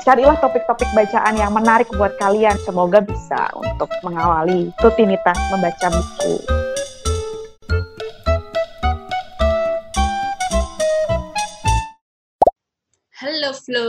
carilah 0.00 0.36
topik-topik 0.40 0.88
bacaan 0.96 1.36
yang 1.36 1.52
menarik 1.52 1.88
buat 1.92 2.16
kalian. 2.16 2.56
Semoga 2.64 3.04
bisa 3.04 3.52
untuk 3.56 3.88
mengawali 4.00 4.72
rutinitas 4.80 5.36
membaca 5.52 5.86
buku. 5.92 6.34
Halo 13.20 13.50
Flo. 13.52 13.88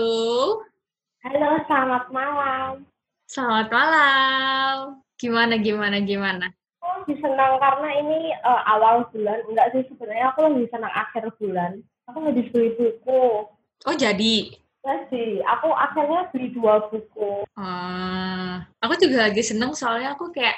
Halo, 1.23 1.50
selamat 1.69 2.05
malam. 2.11 2.83
Selamat 3.32 3.68
malam. 3.71 4.75
Gimana 5.15 5.55
gimana 5.61 6.04
gimana? 6.04 6.51
Aku 6.82 7.07
lebih 7.07 7.23
senang 7.23 7.55
karena 7.61 7.89
ini 8.04 8.36
uh, 8.43 8.61
awal 8.68 9.07
bulan. 9.15 9.39
Enggak 9.47 9.71
sih 9.71 9.87
sebenarnya 9.87 10.36
aku 10.36 10.50
lebih 10.51 10.68
senang 10.68 10.91
akhir 10.91 11.32
bulan. 11.39 11.79
Aku 12.11 12.19
lebih 12.28 12.51
beli 12.51 12.69
buku. 12.75 13.47
Oh 13.87 13.96
jadi? 13.96 14.61
Sih, 14.81 15.37
aku 15.45 15.69
akhirnya 15.75 16.31
beli 16.33 16.49
dua 16.55 16.89
buku. 16.89 17.45
Uh, 17.53 18.65
aku 18.81 18.97
juga 18.97 19.29
lagi 19.29 19.45
seneng 19.45 19.77
soalnya 19.77 20.17
aku 20.17 20.33
kayak 20.33 20.57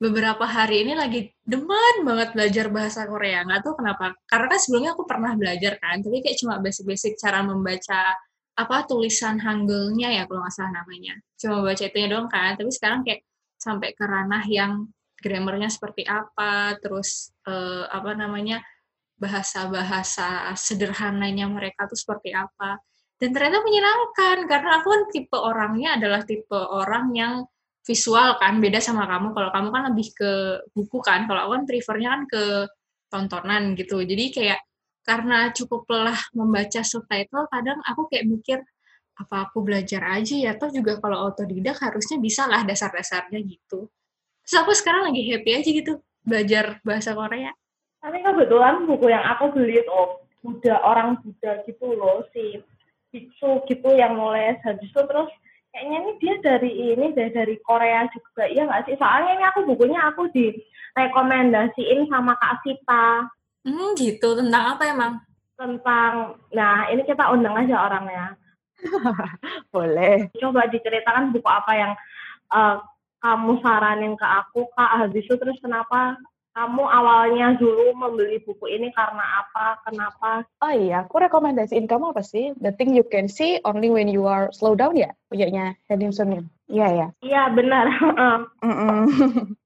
beberapa 0.00 0.42
hari 0.48 0.82
ini 0.82 0.96
lagi 0.96 1.30
demen 1.44 2.02
banget 2.02 2.32
belajar 2.32 2.66
bahasa 2.72 3.04
Korea. 3.04 3.44
Nggak 3.44 3.60
tahu 3.62 3.74
kenapa. 3.78 4.16
Karena 4.24 4.46
kan 4.48 4.58
sebelumnya 4.58 4.90
aku 4.96 5.04
pernah 5.04 5.32
belajar 5.36 5.76
kan, 5.78 6.00
tapi 6.00 6.24
kayak 6.24 6.38
cuma 6.40 6.58
basic-basic 6.64 7.20
cara 7.20 7.44
membaca 7.44 8.16
apa 8.52 8.76
tulisan 8.88 9.36
Hangulnya 9.38 10.10
ya 10.10 10.22
kalau 10.24 10.42
nggak 10.42 10.54
salah 10.56 10.72
namanya. 10.72 11.14
Cuma 11.36 11.60
baca 11.60 11.82
itunya 11.84 12.08
doang 12.08 12.28
kan, 12.32 12.56
tapi 12.56 12.70
sekarang 12.72 13.04
kayak 13.04 13.20
sampai 13.60 13.92
ke 13.92 14.04
ranah 14.06 14.42
yang 14.48 14.88
grammarnya 15.22 15.70
seperti 15.70 16.02
apa, 16.08 16.74
terus 16.82 17.30
uh, 17.46 17.86
apa 17.86 18.16
namanya 18.16 18.64
bahasa-bahasa 19.20 20.50
sederhananya 20.58 21.46
mereka 21.46 21.86
tuh 21.86 21.94
seperti 21.94 22.34
apa. 22.34 22.80
Dan 23.22 23.30
ternyata 23.30 23.62
menyenangkan 23.62 24.50
karena 24.50 24.82
aku 24.82 24.86
kan 24.90 25.02
tipe 25.14 25.38
orangnya 25.38 25.94
adalah 25.94 26.26
tipe 26.26 26.58
orang 26.58 27.14
yang 27.14 27.46
visual 27.86 28.34
kan 28.42 28.58
beda 28.58 28.82
sama 28.82 29.06
kamu. 29.06 29.30
Kalau 29.30 29.50
kamu 29.54 29.68
kan 29.70 29.82
lebih 29.94 30.08
ke 30.10 30.32
buku 30.74 30.98
kan, 30.98 31.30
kalau 31.30 31.46
aku 31.46 31.52
kan 31.62 31.64
prefernya 31.70 32.08
kan 32.18 32.22
ke 32.26 32.42
tontonan 33.06 33.78
gitu. 33.78 34.02
Jadi 34.02 34.34
kayak 34.34 34.60
karena 35.06 35.54
cukup 35.54 35.86
lelah 35.86 36.18
membaca 36.34 36.82
subtitle, 36.82 37.46
kadang 37.46 37.78
aku 37.86 38.10
kayak 38.10 38.26
mikir 38.26 38.58
apa 39.12 39.48
aku 39.48 39.60
belajar 39.62 40.02
aja 40.18 40.34
ya 40.34 40.52
toh 40.56 40.72
juga 40.72 40.96
kalau 40.96 41.28
otodidak 41.28 41.76
harusnya 41.84 42.16
bisa 42.16 42.48
lah 42.48 42.64
dasar-dasarnya 42.64 43.44
gitu 43.44 43.92
terus 44.42 44.56
aku 44.56 44.72
sekarang 44.72 45.12
lagi 45.12 45.22
happy 45.28 45.50
aja 45.52 45.70
gitu 45.70 45.92
belajar 46.24 46.80
bahasa 46.80 47.12
Korea 47.12 47.52
tapi 48.00 48.18
kebetulan 48.24 48.88
buku 48.88 49.06
yang 49.12 49.24
aku 49.36 49.52
beli 49.52 49.84
itu 49.84 50.00
Buddha 50.42 50.80
orang 50.80 51.20
Buddha 51.20 51.60
gitu 51.68 51.92
loh 51.92 52.24
si 52.32 52.58
biksu 53.12 53.60
gitu 53.68 53.88
yang 53.92 54.16
nulis 54.16 54.56
habis 54.64 54.88
itu 54.88 55.02
terus 55.04 55.30
kayaknya 55.72 55.96
ini 56.00 56.12
dia 56.20 56.34
dari 56.40 56.70
ini 56.96 57.06
dari 57.16 57.32
dari 57.32 57.56
Korea 57.64 58.08
juga. 58.12 58.44
Iya 58.48 58.68
nggak 58.68 58.82
sih? 58.88 58.96
Soalnya 59.00 59.30
ini 59.36 59.44
aku 59.48 59.60
bukunya 59.68 60.00
aku 60.08 60.28
direkomendasiin 60.32 62.08
sama 62.08 62.36
Kak 62.40 62.64
Sita. 62.64 63.28
Hmm 63.64 63.92
gitu. 63.96 64.36
Tentang 64.36 64.76
apa 64.76 64.82
emang? 64.88 65.12
Tentang 65.56 66.40
nah 66.52 66.88
ini 66.92 67.02
kita 67.04 67.32
undang 67.32 67.56
aja 67.56 67.88
orangnya. 67.88 68.36
Boleh. 69.74 70.28
Coba 70.36 70.68
diceritakan 70.68 71.30
buku 71.30 71.48
apa 71.48 71.72
yang 71.76 71.92
uh, 72.50 72.76
kamu 73.22 73.62
saranin 73.62 74.14
ke 74.18 74.26
aku 74.26 74.66
kak. 74.74 75.06
Habis 75.06 75.24
itu 75.24 75.38
terus 75.38 75.56
kenapa 75.62 76.18
kamu 76.52 76.84
awalnya 76.84 77.56
dulu 77.56 77.96
membeli 77.96 78.44
buku 78.44 78.68
ini 78.68 78.92
karena 78.92 79.24
apa? 79.40 79.80
Kenapa? 79.88 80.44
Oh 80.60 80.72
iya 80.72 81.08
aku 81.08 81.16
rekomendasiin 81.24 81.88
kamu 81.88 82.12
apa 82.12 82.20
sih? 82.20 82.52
The 82.60 82.76
thing 82.76 82.92
you 82.92 83.08
can 83.08 83.32
see 83.32 83.56
only 83.64 83.88
when 83.88 84.12
you 84.12 84.28
are 84.28 84.52
slow 84.52 84.76
down 84.76 84.92
ya 84.92 85.16
punyanya 85.32 85.80
Henderson 85.88 86.52
iya 86.68 86.88
ya? 86.92 87.08
Iya 87.24 87.42
benar. 87.52 87.86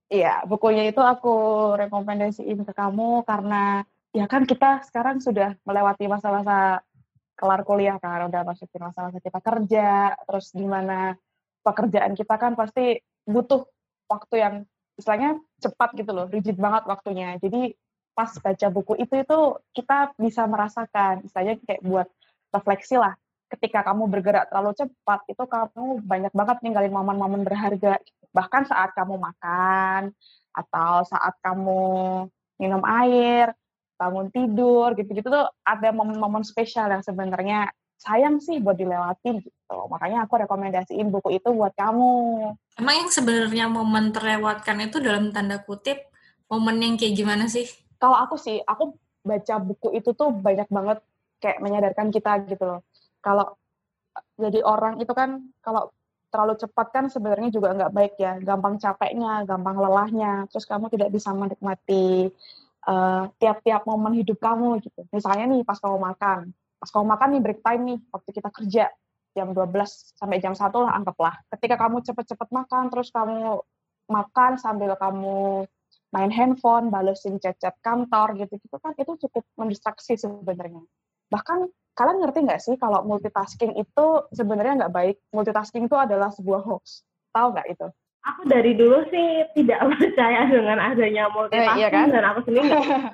Iya 0.06 0.46
bukunya 0.46 0.86
itu 0.86 1.02
aku 1.02 1.34
rekomendasiin 1.74 2.62
ke 2.62 2.70
kamu 2.70 3.26
karena 3.26 3.82
ya 4.14 4.30
kan 4.30 4.46
kita 4.46 4.86
sekarang 4.86 5.18
sudah 5.18 5.58
melewati 5.66 6.06
masa-masa 6.06 6.78
kelar 7.34 7.66
kuliah 7.66 7.98
kan 7.98 8.30
udah 8.30 8.46
masukin 8.46 8.86
masa-masa 8.86 9.18
kita 9.18 9.42
kerja 9.42 10.14
terus 10.14 10.54
gimana 10.54 11.18
pekerjaan 11.66 12.14
kita 12.14 12.38
kan 12.38 12.54
pasti 12.54 13.02
butuh 13.26 13.66
waktu 14.06 14.34
yang 14.38 14.54
istilahnya 14.96 15.40
cepat 15.60 15.92
gitu 15.96 16.10
loh, 16.12 16.26
rigid 16.28 16.56
banget 16.56 16.88
waktunya. 16.88 17.36
Jadi 17.40 17.76
pas 18.16 18.32
baca 18.32 18.66
buku 18.72 18.96
itu 18.96 19.14
itu 19.20 19.38
kita 19.76 20.16
bisa 20.16 20.48
merasakan, 20.48 21.24
istilahnya 21.28 21.60
kayak 21.64 21.84
buat 21.84 22.08
refleksi 22.52 22.96
lah. 22.96 23.12
Ketika 23.46 23.86
kamu 23.86 24.10
bergerak 24.10 24.50
terlalu 24.50 24.74
cepat, 24.74 25.20
itu 25.30 25.44
kamu 25.46 26.02
banyak 26.02 26.32
banget 26.34 26.56
ninggalin 26.66 26.90
momen-momen 26.90 27.46
berharga. 27.46 28.02
Bahkan 28.34 28.62
saat 28.66 28.90
kamu 28.96 29.22
makan, 29.22 30.10
atau 30.56 31.04
saat 31.06 31.36
kamu 31.44 31.80
minum 32.58 32.82
air, 32.82 33.52
bangun 34.00 34.32
tidur, 34.32 34.96
gitu-gitu 34.96 35.28
tuh 35.28 35.46
ada 35.62 35.88
momen-momen 35.92 36.42
spesial 36.42 36.88
yang 36.88 37.04
sebenarnya 37.04 37.68
sayang 37.96 38.38
sih 38.38 38.60
buat 38.60 38.76
dilewatin 38.76 39.40
gitu. 39.40 39.76
Makanya 39.88 40.28
aku 40.28 40.38
rekomendasiin 40.40 41.08
buku 41.08 41.40
itu 41.40 41.48
buat 41.52 41.72
kamu. 41.74 42.12
Emang 42.76 42.94
yang 43.04 43.10
sebenarnya 43.10 43.66
momen 43.72 44.12
terlewatkan 44.12 44.84
itu 44.84 45.00
dalam 45.00 45.32
tanda 45.32 45.60
kutip 45.64 46.06
momen 46.46 46.78
yang 46.78 46.94
kayak 46.94 47.16
gimana 47.16 47.48
sih? 47.50 47.66
Kalau 47.96 48.16
aku 48.20 48.36
sih, 48.36 48.60
aku 48.62 48.94
baca 49.26 49.54
buku 49.58 49.98
itu 49.98 50.14
tuh 50.14 50.30
banyak 50.30 50.68
banget 50.70 50.98
kayak 51.42 51.58
menyadarkan 51.58 52.08
kita 52.14 52.46
gitu 52.46 52.64
loh. 52.64 52.80
Kalau 53.24 53.58
jadi 54.38 54.62
orang 54.62 55.02
itu 55.02 55.12
kan 55.12 55.50
kalau 55.60 55.90
terlalu 56.30 56.54
cepat 56.60 56.86
kan 56.92 57.04
sebenarnya 57.08 57.48
juga 57.48 57.72
nggak 57.72 57.92
baik 57.96 58.14
ya, 58.20 58.36
gampang 58.44 58.76
capeknya, 58.76 59.48
gampang 59.48 59.76
lelahnya, 59.80 60.44
terus 60.52 60.68
kamu 60.68 60.92
tidak 60.92 61.08
bisa 61.08 61.32
menikmati 61.32 62.28
eh, 62.86 63.22
tiap-tiap 63.40 63.82
uh, 63.84 63.88
momen 63.88 64.20
hidup 64.20 64.36
kamu 64.36 64.84
gitu. 64.84 65.00
Misalnya 65.10 65.48
nih 65.48 65.64
pas 65.64 65.80
kamu 65.80 65.96
makan, 65.96 66.52
pas 66.76 66.88
kamu 66.92 67.06
makan 67.08 67.28
nih 67.36 67.42
break 67.42 67.60
time 67.64 67.82
nih 67.84 67.98
waktu 68.12 68.30
kita 68.32 68.48
kerja 68.52 68.84
jam 69.36 69.52
12 69.52 70.16
sampai 70.16 70.40
jam 70.40 70.56
1 70.56 70.72
lah 70.80 70.92
anggaplah. 70.96 71.36
Ketika 71.52 71.76
kamu 71.76 72.00
cepet-cepet 72.00 72.48
makan 72.48 72.88
terus 72.88 73.12
kamu 73.12 73.60
makan 74.08 74.56
sambil 74.56 74.96
kamu 74.96 75.68
main 76.14 76.32
handphone, 76.32 76.88
balesin 76.88 77.36
chat-chat 77.36 77.76
kantor 77.84 78.32
gitu-gitu 78.40 78.76
kan 78.80 78.96
itu 78.96 79.12
cukup 79.28 79.44
mendistraksi 79.60 80.16
sebenarnya. 80.16 80.80
Bahkan 81.28 81.58
kalian 81.92 82.18
ngerti 82.24 82.38
nggak 82.48 82.60
sih 82.62 82.74
kalau 82.80 83.04
multitasking 83.04 83.76
itu 83.76 84.06
sebenarnya 84.32 84.86
nggak 84.86 84.94
baik. 84.94 85.16
Multitasking 85.36 85.84
itu 85.90 85.96
adalah 85.98 86.32
sebuah 86.32 86.64
hoax. 86.64 87.04
Tahu 87.36 87.46
nggak 87.52 87.68
itu? 87.76 87.86
Aku 88.26 88.42
dari 88.50 88.74
dulu 88.74 89.06
sih 89.08 89.46
tidak 89.54 89.80
percaya 89.94 90.50
dengan 90.50 90.82
adanya 90.82 91.30
multitasking 91.30 91.78
eh, 91.78 91.80
iya 91.86 91.88
kan? 91.88 92.10
dan 92.10 92.24
aku 92.26 92.40
sendiri 92.42 92.68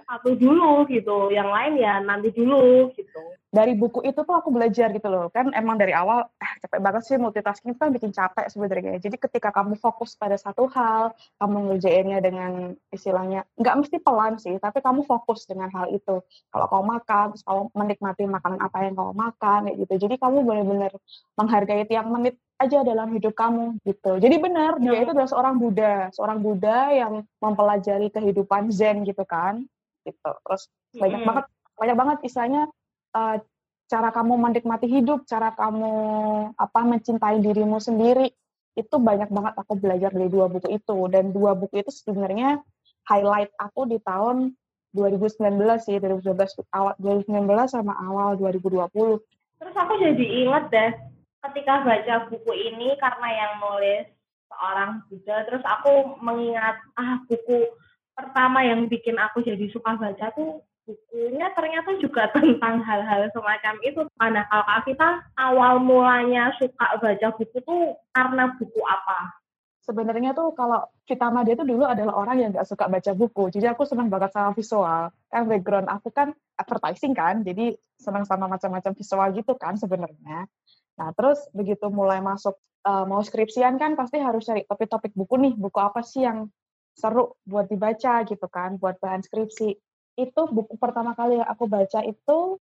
satu 0.08 0.30
dulu 0.42 0.88
gitu. 0.88 1.28
Yang 1.28 1.48
lain 1.52 1.72
ya 1.76 2.00
nanti 2.00 2.32
dulu 2.32 2.88
gitu. 2.96 3.22
Dari 3.52 3.76
buku 3.76 4.00
itu 4.08 4.16
tuh 4.16 4.32
aku 4.32 4.48
belajar 4.48 4.88
gitu 4.96 5.08
loh. 5.12 5.28
Kan 5.28 5.52
emang 5.52 5.76
dari 5.76 5.92
awal 5.92 6.24
eh 6.40 6.52
capek 6.64 6.80
banget 6.80 7.02
sih 7.04 7.20
multitasking 7.20 7.76
kan 7.76 7.92
bikin 7.92 8.08
capek 8.08 8.48
sebenarnya. 8.48 8.96
Jadi 8.96 9.20
ketika 9.20 9.52
kamu 9.52 9.76
fokus 9.76 10.16
pada 10.16 10.40
satu 10.40 10.64
hal 10.72 11.12
kamu 11.36 11.76
ngerjainnya 11.76 12.18
dengan 12.24 12.72
istilahnya 12.88 13.44
nggak 13.60 13.76
mesti 13.84 13.96
pelan 14.00 14.40
sih 14.40 14.56
tapi 14.56 14.80
kamu 14.80 15.04
fokus 15.04 15.44
dengan 15.44 15.68
hal 15.76 15.92
itu. 15.92 16.24
Kalau 16.48 16.66
kamu 16.72 16.84
makan 16.96 17.24
terus 17.36 17.44
kamu 17.44 17.62
menikmati 17.76 18.24
makanan 18.24 18.58
apa 18.64 18.76
yang 18.88 18.96
kamu 18.96 19.12
makan 19.12 19.58
kayak 19.68 19.76
gitu. 19.84 19.94
Jadi 20.08 20.14
kamu 20.16 20.36
benar-benar 20.48 20.92
menghargai 21.36 21.84
tiap 21.84 22.08
menit 22.08 22.40
aja 22.62 22.86
dalam 22.86 23.10
hidup 23.12 23.34
kamu 23.34 23.82
gitu. 23.82 24.22
Jadi 24.22 24.36
benar 24.38 24.78
dia 24.78 24.94
iya. 24.94 25.02
itu 25.02 25.10
adalah 25.10 25.30
seorang 25.30 25.54
Buddha, 25.58 26.08
seorang 26.14 26.38
Buddha 26.38 26.94
yang 26.94 27.26
mempelajari 27.42 28.08
kehidupan 28.14 28.70
Zen 28.70 29.02
gitu 29.02 29.26
kan, 29.26 29.66
gitu. 30.06 30.30
Terus 30.46 30.62
banyak 30.94 31.20
hmm. 31.22 31.28
banget 31.28 31.44
banyak 31.76 31.96
banget 31.98 32.18
istilahnya 32.22 32.62
uh, 33.18 33.36
cara 33.90 34.08
kamu 34.14 34.34
menikmati 34.38 34.86
hidup, 34.88 35.26
cara 35.26 35.50
kamu 35.52 35.92
apa 36.54 36.80
mencintai 36.86 37.42
dirimu 37.42 37.82
sendiri 37.82 38.30
itu 38.72 38.96
banyak 38.96 39.28
banget 39.28 39.54
aku 39.60 39.76
belajar 39.76 40.08
dari 40.08 40.32
dua 40.32 40.48
buku 40.48 40.72
itu 40.72 40.96
dan 41.12 41.28
dua 41.28 41.52
buku 41.52 41.84
itu 41.84 41.92
sebenarnya 41.92 42.64
highlight 43.04 43.52
aku 43.60 43.84
di 43.84 44.00
tahun 44.00 44.56
2019 44.96 45.60
sih 45.80 45.96
2019 46.00 46.32
awal 46.72 46.94
2019 47.00 47.68
sama 47.68 47.92
awal 48.00 48.36
2020. 48.40 49.20
Terus 49.60 49.74
aku 49.76 49.92
jadi 50.00 50.24
ingat 50.48 50.64
deh 50.72 50.90
ketika 51.50 51.82
baca 51.82 52.14
buku 52.30 52.52
ini 52.54 52.94
karena 52.98 53.28
yang 53.30 53.52
nulis 53.58 54.06
seorang 54.46 55.02
Buddha 55.10 55.42
terus 55.48 55.64
aku 55.66 56.20
mengingat 56.22 56.78
ah 56.94 57.18
buku 57.26 57.66
pertama 58.12 58.62
yang 58.62 58.86
bikin 58.86 59.16
aku 59.18 59.42
jadi 59.42 59.66
suka 59.72 59.96
baca 59.96 60.30
tuh 60.36 60.62
bukunya 60.86 61.46
ternyata 61.54 61.94
juga 62.02 62.28
tentang 62.34 62.82
hal-hal 62.82 63.30
semacam 63.30 63.74
itu. 63.86 64.02
Mana 64.18 64.46
kalau 64.50 64.64
Kak 64.66 64.80
kita 64.86 65.08
awal 65.38 65.78
mulanya 65.78 66.50
suka 66.58 66.98
baca 66.98 67.28
buku 67.38 67.58
tuh 67.62 67.96
karena 68.14 68.54
buku 68.58 68.80
apa? 68.86 69.38
Sebenarnya 69.82 70.30
tuh 70.30 70.54
kalau 70.54 70.86
Vitama 71.10 71.42
dia 71.42 71.58
tuh 71.58 71.66
dulu 71.66 71.82
adalah 71.82 72.14
orang 72.14 72.38
yang 72.38 72.50
gak 72.54 72.70
suka 72.70 72.86
baca 72.86 73.10
buku. 73.18 73.50
Jadi 73.50 73.66
aku 73.66 73.82
senang 73.82 74.06
banget 74.06 74.30
sama 74.30 74.54
visual. 74.54 75.10
Kan 75.26 75.50
background 75.50 75.90
aku 75.90 76.14
kan 76.14 76.30
advertising 76.54 77.10
kan, 77.18 77.42
jadi 77.42 77.74
senang 77.98 78.22
sama 78.22 78.46
macam-macam 78.46 78.94
visual 78.94 79.28
gitu 79.34 79.58
kan 79.58 79.74
sebenarnya. 79.74 80.46
Nah, 81.00 81.10
terus 81.16 81.40
begitu 81.56 81.88
mulai 81.88 82.20
masuk 82.20 82.56
uh, 82.84 83.04
mau 83.08 83.22
skripsian 83.22 83.78
kan 83.80 83.94
pasti 83.94 84.20
harus 84.20 84.44
cari 84.44 84.66
topik-topik 84.66 85.12
buku 85.14 85.34
nih, 85.38 85.54
buku 85.56 85.78
apa 85.78 86.02
sih 86.04 86.26
yang 86.26 86.50
seru 86.92 87.32
buat 87.48 87.70
dibaca 87.72 88.26
gitu 88.28 88.46
kan, 88.52 88.76
buat 88.76 89.00
bahan 89.00 89.24
skripsi. 89.24 89.72
Itu 90.20 90.42
buku 90.52 90.76
pertama 90.76 91.16
kali 91.16 91.40
yang 91.40 91.48
aku 91.48 91.64
baca 91.64 92.04
itu 92.04 92.60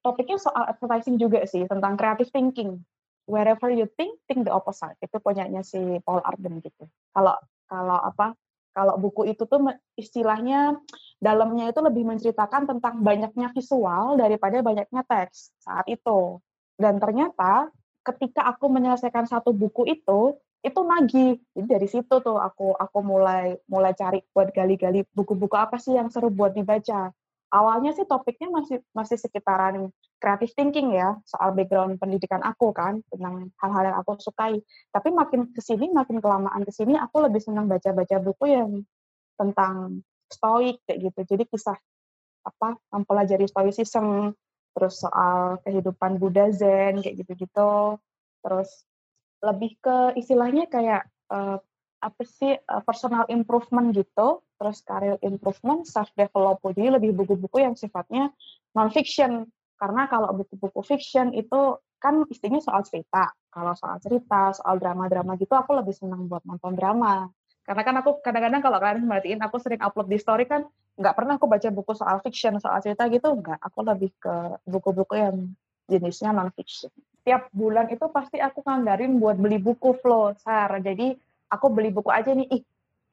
topiknya 0.00 0.38
soal 0.38 0.70
advertising 0.70 1.18
juga 1.18 1.42
sih, 1.44 1.66
tentang 1.66 1.98
creative 1.98 2.30
thinking. 2.30 2.78
Wherever 3.30 3.70
you 3.70 3.86
think, 3.94 4.18
think 4.26 4.42
the 4.42 4.50
opposite. 4.54 4.98
Itu 4.98 5.22
punyanya 5.22 5.62
si 5.62 5.78
Paul 6.02 6.22
Arden 6.22 6.58
gitu. 6.62 6.86
Kalau 7.14 7.34
kalau 7.70 7.98
apa? 7.98 8.34
Kalau 8.70 8.94
buku 9.02 9.26
itu 9.26 9.50
tuh 9.50 9.66
istilahnya 9.98 10.78
dalamnya 11.18 11.74
itu 11.74 11.82
lebih 11.82 12.06
menceritakan 12.06 12.70
tentang 12.70 13.02
banyaknya 13.02 13.50
visual 13.50 14.14
daripada 14.14 14.62
banyaknya 14.62 15.02
teks 15.02 15.50
saat 15.58 15.90
itu. 15.90 16.38
Dan 16.80 16.96
ternyata 16.96 17.68
ketika 18.00 18.48
aku 18.48 18.72
menyelesaikan 18.72 19.28
satu 19.28 19.52
buku 19.52 19.84
itu, 19.84 20.40
itu 20.64 20.80
nagih. 20.80 21.36
Jadi 21.52 21.66
dari 21.68 21.88
situ 21.88 22.14
tuh 22.20 22.40
aku 22.40 22.72
aku 22.76 22.98
mulai 23.04 23.56
mulai 23.68 23.92
cari 23.92 24.24
buat 24.32 24.52
gali-gali 24.52 25.04
buku-buku 25.12 25.56
apa 25.56 25.76
sih 25.76 25.96
yang 25.96 26.08
seru 26.08 26.32
buat 26.32 26.56
dibaca. 26.56 27.12
Awalnya 27.50 27.92
sih 27.92 28.06
topiknya 28.06 28.48
masih 28.48 28.78
masih 28.94 29.18
sekitaran 29.20 29.90
creative 30.20 30.52
thinking 30.52 30.94
ya, 30.94 31.16
soal 31.24 31.56
background 31.56 31.96
pendidikan 31.96 32.44
aku 32.44 32.70
kan, 32.76 33.00
tentang 33.08 33.48
hal-hal 33.56 33.84
yang 33.90 33.96
aku 33.98 34.20
sukai. 34.20 34.60
Tapi 34.92 35.08
makin 35.10 35.48
ke 35.50 35.64
sini, 35.64 35.88
makin 35.90 36.20
kelamaan 36.20 36.62
ke 36.62 36.70
sini, 36.70 36.94
aku 36.94 37.24
lebih 37.24 37.40
senang 37.40 37.66
baca-baca 37.66 38.20
buku 38.20 38.44
yang 38.52 38.70
tentang 39.40 40.04
stoik 40.28 40.84
kayak 40.84 41.10
gitu. 41.10 41.20
Jadi 41.34 41.42
kisah 41.48 41.74
apa 42.44 42.76
mempelajari 42.92 43.48
stoicism, 43.48 44.36
terus 44.74 45.02
soal 45.02 45.58
kehidupan 45.66 46.16
Buddha 46.16 46.50
Zen 46.54 47.02
kayak 47.02 47.16
gitu-gitu. 47.24 47.98
Terus 48.40 48.70
lebih 49.40 49.76
ke 49.80 50.16
istilahnya 50.20 50.68
kayak 50.68 51.08
uh, 51.32 51.58
apa 52.00 52.22
sih 52.24 52.56
uh, 52.56 52.82
personal 52.84 53.28
improvement 53.28 53.92
gitu. 53.92 54.44
Terus 54.60 54.84
career 54.84 55.16
improvement 55.24 55.88
self 55.88 56.12
development 56.12 56.76
jadi 56.76 57.00
lebih 57.00 57.16
buku-buku 57.16 57.64
yang 57.64 57.74
sifatnya 57.76 58.28
non 58.76 58.92
fiction 58.92 59.48
karena 59.80 60.04
kalau 60.12 60.36
buku-buku 60.36 60.84
fiction 60.84 61.32
itu 61.32 61.80
kan 62.00 62.24
istilahnya 62.28 62.60
soal 62.64 62.84
cerita. 62.84 63.32
Kalau 63.48 63.72
soal 63.76 63.96
cerita 64.04 64.52
soal 64.52 64.76
drama-drama 64.76 65.34
gitu 65.40 65.56
aku 65.56 65.74
lebih 65.74 65.96
senang 65.96 66.28
buat 66.28 66.44
nonton 66.44 66.76
drama 66.76 67.28
karena 67.70 67.82
kan 67.86 67.94
aku 68.02 68.18
kadang-kadang 68.18 68.66
kalau 68.66 68.82
kalian 68.82 69.06
merhatiin 69.06 69.38
aku 69.46 69.62
sering 69.62 69.78
upload 69.78 70.10
di 70.10 70.18
story 70.18 70.42
kan 70.42 70.66
nggak 70.98 71.14
pernah 71.14 71.38
aku 71.38 71.46
baca 71.46 71.70
buku 71.70 71.94
soal 71.94 72.18
fiction 72.18 72.58
soal 72.58 72.82
cerita 72.82 73.06
gitu 73.06 73.30
nggak. 73.30 73.62
Aku 73.62 73.86
lebih 73.86 74.10
ke 74.18 74.58
buku-buku 74.66 75.14
yang 75.14 75.54
jenisnya 75.86 76.34
non 76.34 76.50
fiction 76.50 76.90
tiap 77.22 77.52
bulan 77.52 77.86
itu 77.92 78.06
pasti 78.10 78.40
aku 78.40 78.64
nganggarin 78.64 79.20
buat 79.20 79.36
beli 79.36 79.60
buku 79.60 79.96
flow 80.00 80.32
sar. 80.40 80.72
Jadi 80.80 81.14
aku 81.52 81.66
beli 81.70 81.92
buku 81.92 82.08
aja 82.10 82.32
nih. 82.32 82.48
Ih 82.48 82.62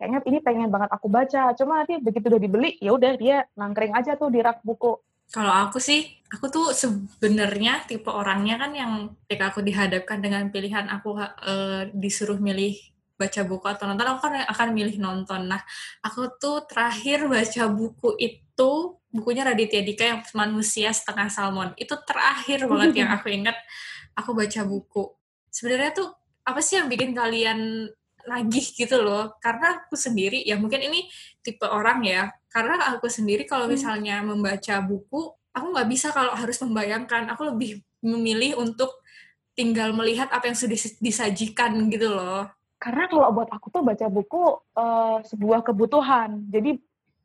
kayaknya 0.02 0.20
ini 0.26 0.40
pengen 0.42 0.70
banget 0.72 0.90
aku 0.90 1.08
baca. 1.12 1.54
Cuma 1.54 1.84
nanti 1.84 2.00
begitu 2.00 2.32
udah 2.32 2.42
dibeli 2.42 2.72
ya 2.80 2.96
udah 2.96 3.14
dia 3.14 3.46
nangkring 3.54 3.94
aja 3.94 4.16
tuh 4.16 4.32
di 4.32 4.40
rak 4.42 4.64
buku. 4.64 4.98
Kalau 5.28 5.52
aku 5.52 5.84
sih 5.84 6.08
aku 6.32 6.48
tuh 6.48 6.72
sebenarnya 6.72 7.84
tipe 7.84 8.08
orangnya 8.08 8.56
kan 8.56 8.72
yang 8.72 8.92
ketika 9.28 9.52
aku 9.52 9.60
dihadapkan 9.60 10.24
dengan 10.24 10.48
pilihan 10.48 10.88
aku 10.88 11.20
uh, 11.20 11.84
disuruh 11.92 12.40
milih 12.40 12.80
baca 13.18 13.42
buku 13.44 13.66
atau 13.66 13.90
nonton, 13.90 14.06
aku 14.06 14.20
kan 14.30 14.34
akan 14.46 14.68
milih 14.78 15.02
nonton. 15.02 15.50
Nah, 15.50 15.62
aku 16.06 16.38
tuh 16.38 16.64
terakhir 16.70 17.26
baca 17.26 17.64
buku 17.68 18.14
itu 18.22 18.72
bukunya 19.10 19.42
Raditya 19.42 19.82
Dika 19.82 20.06
yang 20.06 20.22
Manusia 20.38 20.94
Setengah 20.94 21.28
Salmon. 21.28 21.74
Itu 21.76 21.98
terakhir 22.06 22.70
banget 22.70 23.04
yang 23.04 23.10
aku 23.10 23.34
ingat 23.34 23.58
aku 24.14 24.38
baca 24.38 24.62
buku. 24.64 25.04
Sebenarnya 25.50 25.92
tuh 25.98 26.14
apa 26.46 26.62
sih 26.62 26.78
yang 26.78 26.88
bikin 26.88 27.18
kalian 27.18 27.90
lagi 28.30 28.62
gitu 28.78 29.02
loh? 29.02 29.34
Karena 29.42 29.82
aku 29.82 29.98
sendiri, 29.98 30.46
ya 30.46 30.56
mungkin 30.62 30.86
ini 30.86 31.10
tipe 31.42 31.66
orang 31.66 32.06
ya. 32.06 32.30
Karena 32.54 32.78
aku 32.94 33.10
sendiri 33.10 33.50
kalau 33.50 33.66
hmm. 33.66 33.74
misalnya 33.74 34.22
membaca 34.22 34.78
buku, 34.86 35.34
aku 35.58 35.66
nggak 35.74 35.90
bisa 35.90 36.14
kalau 36.14 36.38
harus 36.38 36.62
membayangkan. 36.62 37.34
Aku 37.34 37.50
lebih 37.50 37.82
memilih 38.06 38.62
untuk 38.62 39.02
tinggal 39.58 39.90
melihat 39.90 40.30
apa 40.30 40.54
yang 40.54 40.58
sudah 40.58 40.78
disajikan 41.02 41.74
gitu 41.90 42.14
loh 42.14 42.46
karena 42.78 43.10
kalau 43.10 43.34
buat 43.34 43.50
aku 43.50 43.74
tuh 43.74 43.82
baca 43.82 44.06
buku 44.06 44.44
uh, 44.78 45.18
sebuah 45.26 45.66
kebutuhan. 45.66 46.46
Jadi 46.54 46.78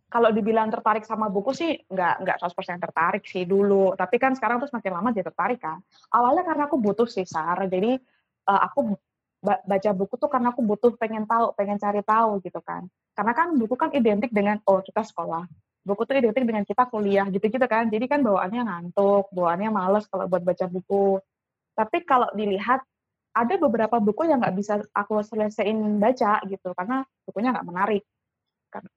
kalau 0.08 0.28
dibilang 0.28 0.68
tertarik 0.68 1.04
sama 1.08 1.32
buku 1.32 1.56
sih 1.56 1.72
nggak 1.88 2.24
nggak 2.24 2.36
100% 2.40 2.84
tertarik 2.84 3.24
sih 3.28 3.44
dulu. 3.44 3.92
Tapi 3.92 4.16
kan 4.16 4.32
sekarang 4.32 4.60
tuh 4.60 4.68
semakin 4.72 4.92
lama 4.96 5.08
jadi 5.12 5.28
tertarik 5.28 5.60
kan. 5.60 5.80
Awalnya 6.12 6.44
karena 6.44 6.62
aku 6.68 6.76
butuh 6.80 7.08
sih 7.08 7.24
Sar. 7.28 7.68
Jadi 7.68 7.96
uh, 8.48 8.60
aku 8.64 8.96
baca 9.42 9.90
buku 9.92 10.14
tuh 10.16 10.30
karena 10.30 10.54
aku 10.54 10.62
butuh 10.62 10.94
pengen 10.96 11.28
tahu, 11.28 11.52
pengen 11.52 11.76
cari 11.76 12.00
tahu 12.00 12.40
gitu 12.40 12.60
kan. 12.64 12.88
Karena 13.12 13.32
kan 13.36 13.52
buku 13.52 13.74
kan 13.76 13.90
identik 13.92 14.32
dengan 14.32 14.56
oh 14.64 14.80
kita 14.80 15.04
sekolah. 15.04 15.44
Buku 15.84 16.06
tuh 16.08 16.16
identik 16.16 16.44
dengan 16.48 16.64
kita 16.64 16.88
kuliah 16.88 17.28
gitu-gitu 17.28 17.66
kan. 17.68 17.92
Jadi 17.92 18.08
kan 18.08 18.24
bawaannya 18.24 18.62
ngantuk, 18.64 19.28
bawaannya 19.32 19.68
males 19.68 20.08
kalau 20.08 20.28
buat 20.28 20.40
baca 20.40 20.64
buku. 20.64 21.20
Tapi 21.72 22.04
kalau 22.04 22.28
dilihat 22.36 22.84
ada 23.32 23.54
beberapa 23.56 23.96
buku 23.96 24.28
yang 24.28 24.44
nggak 24.44 24.56
bisa 24.56 24.80
aku 24.92 25.24
selesaiin 25.24 25.96
baca 25.96 26.44
gitu 26.46 26.76
karena 26.76 27.04
bukunya 27.24 27.50
nggak 27.52 27.68
menarik. 27.68 28.02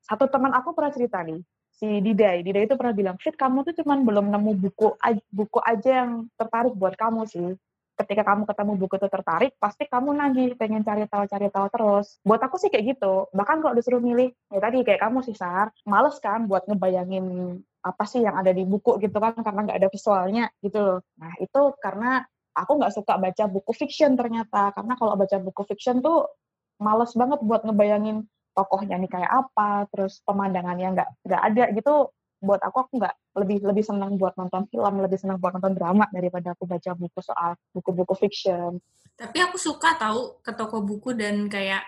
Satu 0.04 0.32
teman 0.32 0.56
aku 0.56 0.72
pernah 0.72 0.92
cerita 0.92 1.20
nih, 1.24 1.40
si 1.76 2.00
Didai. 2.00 2.44
Didai 2.44 2.64
itu 2.68 2.76
pernah 2.80 2.96
bilang, 2.96 3.16
Fit, 3.20 3.36
kamu 3.36 3.68
tuh 3.68 3.76
cuman 3.84 4.08
belum 4.08 4.26
nemu 4.32 4.52
buku 4.56 4.96
buku 5.32 5.60
aja 5.60 6.04
yang 6.04 6.32
tertarik 6.40 6.76
buat 6.76 6.96
kamu 6.96 7.28
sih. 7.28 7.56
Ketika 7.96 8.28
kamu 8.28 8.44
ketemu 8.44 8.72
buku 8.76 8.94
itu 9.00 9.08
tertarik, 9.08 9.52
pasti 9.56 9.88
kamu 9.88 10.12
nagih 10.20 10.60
pengen 10.60 10.84
cari 10.84 11.08
tahu 11.08 11.24
cari 11.32 11.48
tahu 11.48 11.68
terus. 11.72 12.20
Buat 12.28 12.44
aku 12.44 12.60
sih 12.60 12.68
kayak 12.68 13.00
gitu. 13.00 13.32
Bahkan 13.32 13.64
kalau 13.64 13.72
disuruh 13.72 14.04
milih, 14.04 14.36
ya 14.52 14.60
tadi 14.60 14.84
kayak 14.84 15.00
kamu 15.00 15.24
sih 15.24 15.36
Sar, 15.36 15.72
males 15.88 16.20
kan 16.20 16.44
buat 16.44 16.68
ngebayangin 16.68 17.56
apa 17.86 18.04
sih 18.04 18.20
yang 18.26 18.36
ada 18.36 18.52
di 18.52 18.68
buku 18.68 19.00
gitu 19.00 19.16
kan 19.16 19.38
karena 19.40 19.60
nggak 19.64 19.80
ada 19.80 19.90
visualnya 19.92 20.46
gitu 20.60 20.80
loh. 20.82 21.00
Nah 21.22 21.40
itu 21.40 21.62
karena 21.80 22.28
aku 22.56 22.72
nggak 22.80 22.94
suka 22.96 23.20
baca 23.20 23.44
buku 23.52 23.72
fiction 23.76 24.16
ternyata. 24.16 24.72
Karena 24.72 24.96
kalau 24.96 25.14
baca 25.20 25.38
buku 25.38 25.62
fiction 25.68 26.00
tuh 26.00 26.26
males 26.80 27.12
banget 27.14 27.40
buat 27.44 27.68
ngebayangin 27.68 28.24
tokohnya 28.56 28.96
nih 28.96 29.12
kayak 29.12 29.32
apa 29.32 29.88
terus 29.92 30.24
pemandangannya 30.24 30.96
nggak 30.96 31.10
nggak 31.28 31.42
ada 31.52 31.64
gitu. 31.76 31.96
Buat 32.40 32.62
aku 32.64 32.78
aku 32.88 32.94
nggak 33.04 33.16
lebih 33.36 33.58
lebih 33.68 33.84
senang 33.84 34.16
buat 34.16 34.40
nonton 34.40 34.64
film 34.72 35.04
lebih 35.04 35.20
senang 35.20 35.38
buat 35.44 35.60
nonton 35.60 35.76
drama 35.76 36.08
daripada 36.12 36.56
aku 36.56 36.64
baca 36.64 36.96
buku 36.96 37.20
soal 37.20 37.60
buku-buku 37.76 38.16
fiction. 38.16 38.80
Tapi 39.16 39.38
aku 39.44 39.60
suka 39.60 40.00
tahu 40.00 40.40
ke 40.40 40.52
toko 40.56 40.80
buku 40.84 41.16
dan 41.16 41.48
kayak 41.52 41.84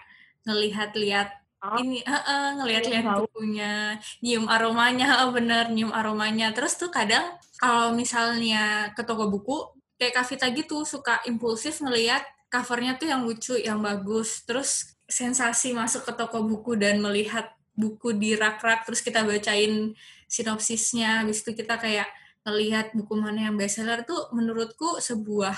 ngelihat-lihat 0.47 1.27
oh. 1.63 1.75
ini 1.79 1.99
uh, 2.07 2.15
uh, 2.15 2.47
ngelihat-lihat 2.63 3.05
bukunya. 3.27 3.99
Nyium 4.23 4.47
aromanya 4.47 5.27
uh, 5.27 5.31
bener 5.35 5.71
nyium 5.71 5.91
aromanya. 5.91 6.51
Terus 6.55 6.75
tuh 6.79 6.91
kadang 6.91 7.35
kalau 7.59 7.91
misalnya 7.95 8.91
ke 8.95 9.03
toko 9.03 9.27
buku 9.27 9.76
kayak 9.97 10.13
Kavita 10.21 10.47
gitu 10.53 10.85
suka 10.85 11.19
impulsif 11.25 11.81
ngelihat 11.81 12.23
covernya 12.47 12.95
tuh 12.95 13.11
yang 13.11 13.25
lucu, 13.27 13.57
yang 13.59 13.83
bagus. 13.83 14.45
Terus 14.47 14.97
sensasi 15.09 15.75
masuk 15.75 16.07
ke 16.07 16.13
toko 16.15 16.45
buku 16.45 16.77
dan 16.79 17.01
melihat 17.03 17.51
buku 17.77 18.17
di 18.17 18.33
rak-rak, 18.33 18.89
terus 18.89 19.05
kita 19.05 19.21
bacain 19.21 19.93
sinopsisnya, 20.25 21.21
habis 21.21 21.45
itu 21.45 21.53
kita 21.53 21.77
kayak 21.77 22.09
ngelihat 22.41 22.95
buku 22.97 23.13
mana 23.13 23.51
yang 23.51 23.55
bestseller 23.59 24.01
tuh 24.01 24.31
menurutku 24.33 24.97
sebuah 24.97 25.53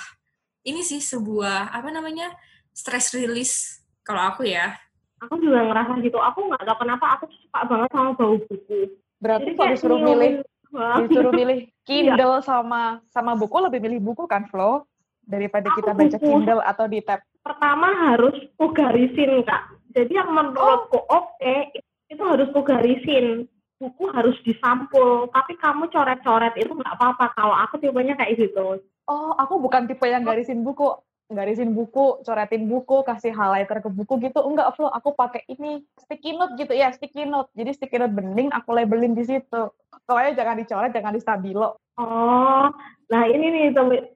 ini 0.68 0.84
sih 0.84 1.00
sebuah 1.00 1.72
apa 1.72 1.88
namanya 1.94 2.34
stress 2.76 3.16
release 3.16 3.80
kalau 4.04 4.36
aku 4.36 4.50
ya. 4.50 4.76
Aku 5.24 5.40
juga 5.40 5.64
ngerasa 5.64 6.00
gitu. 6.04 6.20
Aku 6.20 6.48
nggak 6.48 6.64
tahu 6.64 6.78
kenapa 6.84 7.06
aku 7.20 7.26
suka 7.32 7.60
banget 7.68 7.90
sama 7.92 8.12
bau 8.16 8.36
buku. 8.40 8.80
Berarti 9.20 9.50
kalau 9.56 9.72
disuruh 9.76 10.00
milih 10.00 10.34
disuruh 10.70 11.34
milih 11.34 11.60
iya. 11.66 12.16
Kindle 12.16 12.42
sama 12.46 13.02
sama 13.10 13.34
buku 13.34 13.58
lebih 13.58 13.80
milih 13.82 14.00
buku 14.02 14.30
kan 14.30 14.46
Flo? 14.50 14.86
Daripada 15.26 15.70
kita 15.78 15.94
baca 15.94 16.18
buku. 16.18 16.26
Kindle 16.26 16.62
atau 16.66 16.86
di 16.90 17.00
tab. 17.06 17.22
Pertama 17.42 17.88
harus 18.10 18.34
ku 18.58 18.74
garisin 18.74 19.46
kak. 19.46 19.74
Jadi 19.94 20.14
yang 20.18 20.30
menurutku 20.34 21.02
oh. 21.02 21.06
oke 21.10 21.38
okay, 21.42 21.74
itu 22.10 22.22
harus 22.22 22.50
ku 22.54 22.62
garisin 22.62 23.46
buku 23.82 24.10
harus 24.14 24.38
disampul. 24.46 25.30
Tapi 25.34 25.58
kamu 25.58 25.90
coret-coret 25.90 26.54
itu 26.58 26.74
nggak 26.74 26.96
apa-apa. 26.98 27.34
Kalau 27.34 27.56
aku 27.58 27.82
tipenya 27.82 28.18
kayak 28.18 28.38
gitu. 28.38 28.82
Oh 29.10 29.34
aku 29.38 29.58
bukan 29.58 29.90
tipe 29.90 30.06
yang 30.06 30.22
garisin 30.22 30.62
buku 30.62 30.94
garisin 31.30 31.78
buku, 31.78 32.26
coretin 32.26 32.66
buku, 32.66 33.06
kasih 33.06 33.30
highlighter 33.30 33.86
ke 33.86 33.90
buku 33.90 34.18
gitu. 34.26 34.42
Enggak, 34.42 34.74
Flo, 34.74 34.90
aku 34.90 35.14
pakai 35.14 35.46
ini 35.46 35.86
sticky 36.02 36.34
note 36.34 36.58
gitu 36.58 36.74
ya, 36.74 36.90
sticky 36.90 37.30
note. 37.30 37.54
Jadi 37.54 37.78
sticky 37.78 38.02
note 38.02 38.18
bening 38.18 38.50
aku 38.50 38.74
labelin 38.74 39.14
di 39.14 39.24
situ. 39.24 39.70
Pokoknya 40.10 40.34
jangan 40.34 40.58
dicoret, 40.58 40.92
jangan 40.92 41.14
di 41.14 41.22
stabilo. 41.22 41.78
Oh, 42.02 42.66
nah 43.14 43.24
ini 43.30 43.46
nih 43.54 43.66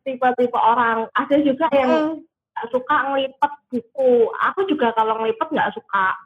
tipe-tipe 0.02 0.58
orang. 0.58 1.06
Ada 1.14 1.38
juga 1.46 1.70
yang 1.70 2.18
mm. 2.18 2.70
suka 2.74 2.96
ngelipet 3.14 3.54
buku. 3.70 4.12
Aku 4.50 4.66
juga 4.66 4.90
kalau 4.98 5.22
ngelipet 5.22 5.54
nggak 5.54 5.70
suka. 5.78 6.18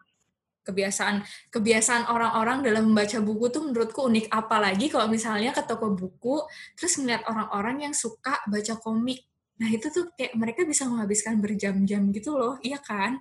Kebiasaan 0.63 1.23
kebiasaan 1.51 2.11
orang-orang 2.11 2.63
dalam 2.63 2.91
membaca 2.91 3.19
buku 3.19 3.51
tuh 3.51 3.63
menurutku 3.67 4.07
unik. 4.07 4.31
Apalagi 4.31 4.87
kalau 4.87 5.11
misalnya 5.11 5.51
ke 5.51 5.63
toko 5.67 5.91
buku, 5.91 6.47
terus 6.79 6.95
ngeliat 6.95 7.27
orang-orang 7.27 7.91
yang 7.91 7.93
suka 7.95 8.39
baca 8.47 8.75
komik 8.79 9.27
Nah 9.57 9.69
itu 9.73 9.89
tuh 9.89 10.13
kayak 10.13 10.37
mereka 10.37 10.61
bisa 10.63 10.85
menghabiskan 10.85 11.41
berjam-jam 11.41 12.01
gitu 12.13 12.37
loh, 12.37 12.61
iya 12.61 12.77
kan? 12.77 13.17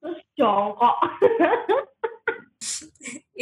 Terus 0.00 0.20
jongkok. 0.36 0.96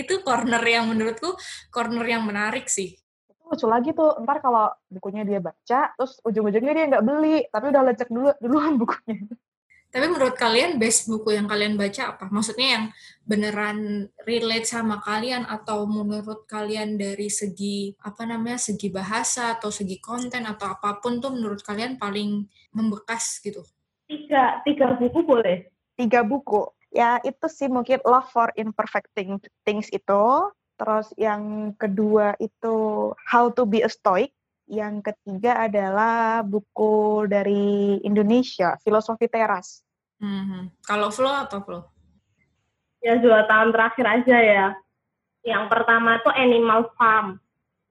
itu 0.01 0.15
corner 0.23 0.63
yang 0.63 0.89
menurutku 0.89 1.35
corner 1.75 2.07
yang 2.07 2.23
menarik 2.23 2.71
sih. 2.71 2.95
Itu 3.27 3.43
lucu 3.51 3.67
lagi 3.67 3.91
tuh, 3.91 4.23
ntar 4.23 4.39
kalau 4.39 4.71
bukunya 4.87 5.27
dia 5.27 5.43
baca, 5.43 5.91
terus 5.99 6.23
ujung-ujungnya 6.23 6.73
dia 6.73 6.85
nggak 6.87 7.05
beli, 7.05 7.43
tapi 7.51 7.75
udah 7.75 7.83
lecek 7.91 8.09
dulu 8.09 8.31
duluan 8.39 8.79
bukunya. 8.79 9.19
Tapi 9.91 10.07
menurut 10.07 10.39
kalian 10.39 10.79
best 10.79 11.11
buku 11.11 11.35
yang 11.35 11.51
kalian 11.51 11.75
baca 11.75 12.15
apa? 12.15 12.31
Maksudnya 12.31 12.79
yang 12.79 12.85
beneran 13.27 14.07
relate 14.23 14.63
sama 14.63 15.03
kalian 15.03 15.43
atau 15.51 15.83
menurut 15.91 16.47
kalian 16.47 16.95
dari 16.95 17.27
segi 17.27 17.99
apa 17.99 18.23
namanya 18.23 18.63
segi 18.63 18.87
bahasa 18.95 19.59
atau 19.59 19.75
segi 19.75 19.99
konten 19.99 20.47
atau 20.47 20.79
apa 20.79 21.03
pun 21.03 21.19
tuh 21.19 21.35
menurut 21.35 21.59
kalian 21.67 21.99
paling 21.99 22.47
membekas 22.71 23.43
gitu? 23.43 23.67
Tiga 24.07 24.63
tiga 24.63 24.95
buku 24.95 25.27
boleh. 25.27 25.67
Tiga 25.99 26.23
buku. 26.23 26.71
Ya 26.95 27.19
itu 27.27 27.47
sih 27.51 27.67
mungkin 27.67 27.99
Love 28.07 28.31
for 28.31 28.55
Imperfect 28.55 29.11
Things 29.67 29.91
itu. 29.91 30.23
Terus 30.79 31.11
yang 31.19 31.75
kedua 31.77 32.39
itu 32.39 33.11
How 33.27 33.51
to 33.51 33.67
Be 33.67 33.83
a 33.83 33.91
Stoic. 33.91 34.31
Yang 34.71 35.11
ketiga 35.11 35.67
adalah 35.67 36.47
buku 36.47 37.27
dari 37.27 37.99
Indonesia, 38.07 38.79
Filosofi 38.79 39.27
Teras. 39.27 39.83
Hmm. 40.23 40.71
Kalau 40.87 41.11
Flo 41.11 41.27
apa 41.27 41.59
Flo? 41.59 41.91
Ya 43.03 43.19
dua 43.19 43.51
tahun 43.51 43.75
terakhir 43.75 44.07
aja 44.07 44.37
ya. 44.39 44.67
Yang 45.43 45.65
pertama 45.75 46.23
tuh 46.23 46.31
Animal 46.31 46.87
Farm. 46.95 47.43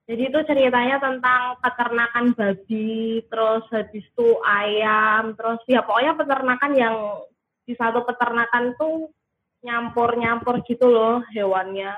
Jadi 0.08 0.22
itu 0.26 0.40
ceritanya 0.42 0.98
tentang 0.98 1.60
peternakan 1.62 2.34
babi, 2.34 3.22
terus 3.30 3.62
habis 3.70 4.02
itu 4.02 4.28
ayam, 4.42 5.38
terus 5.38 5.60
ya 5.70 5.86
pokoknya 5.86 6.18
peternakan 6.18 6.72
yang 6.74 6.96
di 7.62 7.78
satu 7.78 8.02
peternakan 8.02 8.74
tuh 8.74 9.12
nyampur-nyampur 9.62 10.64
gitu 10.66 10.90
loh 10.90 11.22
hewannya. 11.30 11.94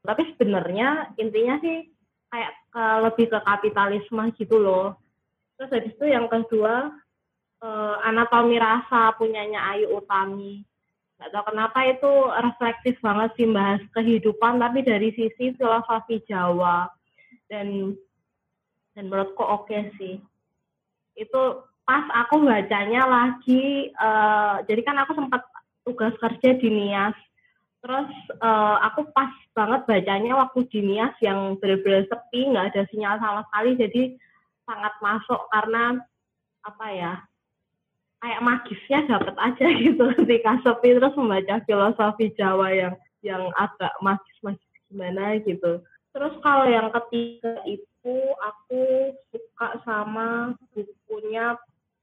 Tapi 0.00 0.22
sebenarnya 0.32 1.12
intinya 1.20 1.60
sih 1.60 1.84
kayak 2.30 2.52
ke, 2.70 2.84
lebih 3.04 3.26
ke 3.28 3.38
kapitalisme 3.42 4.22
gitu 4.38 4.56
loh. 4.56 4.96
Terus 5.58 5.70
habis 5.76 5.92
itu 5.92 6.06
yang 6.08 6.30
kedua 6.30 6.94
uh, 7.60 7.94
anatomi 8.06 8.56
rasa 8.56 9.12
punyanya 9.18 9.76
Ayu 9.76 9.98
Utami. 9.98 10.64
Gak 11.20 11.36
tau 11.36 11.44
kenapa 11.52 11.84
itu 11.84 12.12
reflektif 12.32 12.96
banget 13.04 13.30
sih 13.36 13.48
bahas 13.52 13.82
kehidupan 13.92 14.56
tapi 14.56 14.80
dari 14.80 15.12
sisi 15.12 15.52
filosofi 15.52 16.24
Jawa 16.24 16.88
dan 17.52 17.92
dan 18.96 19.04
menurutku 19.12 19.44
oke 19.44 19.68
okay 19.68 19.92
sih. 20.00 20.16
Itu 21.12 21.68
pas 21.84 22.06
aku 22.24 22.46
bacanya 22.46 23.04
lagi, 23.04 23.90
uh, 23.98 24.64
jadi 24.64 24.80
kan 24.80 24.96
aku 25.04 25.12
sempat 25.18 25.42
tugas 25.84 26.14
kerja 26.22 26.56
di 26.56 26.68
Nias 26.70 27.18
Terus 27.80 28.10
uh, 28.44 28.76
aku 28.84 29.08
pas 29.16 29.32
banget 29.56 29.88
bacanya 29.88 30.36
waktu 30.36 30.68
di 30.68 30.80
Nias 30.84 31.16
yang 31.24 31.56
benar-benar 31.56 32.04
sepi, 32.12 32.52
nggak 32.52 32.76
ada 32.76 32.82
sinyal 32.92 33.16
sama 33.16 33.40
sekali, 33.48 33.70
jadi 33.80 34.02
sangat 34.68 34.94
masuk 35.00 35.40
karena 35.48 35.98
apa 36.60 36.86
ya 36.92 37.12
kayak 38.20 38.44
magisnya 38.44 39.00
dapat 39.08 39.34
aja 39.40 39.66
gitu 39.84 40.04
ketika 40.22 40.60
sepi 40.60 41.00
terus 41.00 41.16
membaca 41.16 41.56
filosofi 41.64 42.28
Jawa 42.36 42.68
yang 42.68 42.94
yang 43.24 43.48
agak 43.56 43.92
magis-magis 44.04 44.72
gimana 44.88 45.40
gitu. 45.40 45.80
Terus 46.10 46.34
kalau 46.44 46.66
yang 46.68 46.92
ketiga 46.92 47.64
itu 47.64 48.16
aku 48.42 49.14
suka 49.30 49.80
sama 49.86 50.52
bukunya 50.74 51.56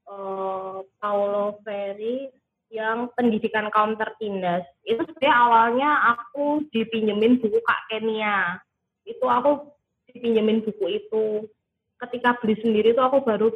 uh, 0.08 0.80
Paulo 0.98 1.60
Ferri 1.62 2.32
yang 2.78 3.10
pendidikan 3.18 3.66
kaum 3.74 3.98
tertindas. 3.98 4.62
Itu 4.86 5.02
sebenarnya 5.02 5.34
awalnya 5.34 5.90
aku 6.14 6.62
dipinjemin 6.70 7.42
buku 7.42 7.58
Kak 7.66 7.90
Kenia. 7.90 8.62
Itu 9.02 9.26
aku 9.26 9.74
dipinjemin 10.06 10.62
buku 10.62 10.86
itu. 11.02 11.50
Ketika 11.98 12.38
beli 12.38 12.54
sendiri 12.62 12.94
itu 12.94 13.02
aku 13.02 13.26
baru 13.26 13.50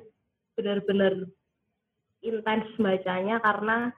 benar-benar 0.58 1.30
intens 2.26 2.66
bacanya 2.74 3.38
karena 3.38 3.94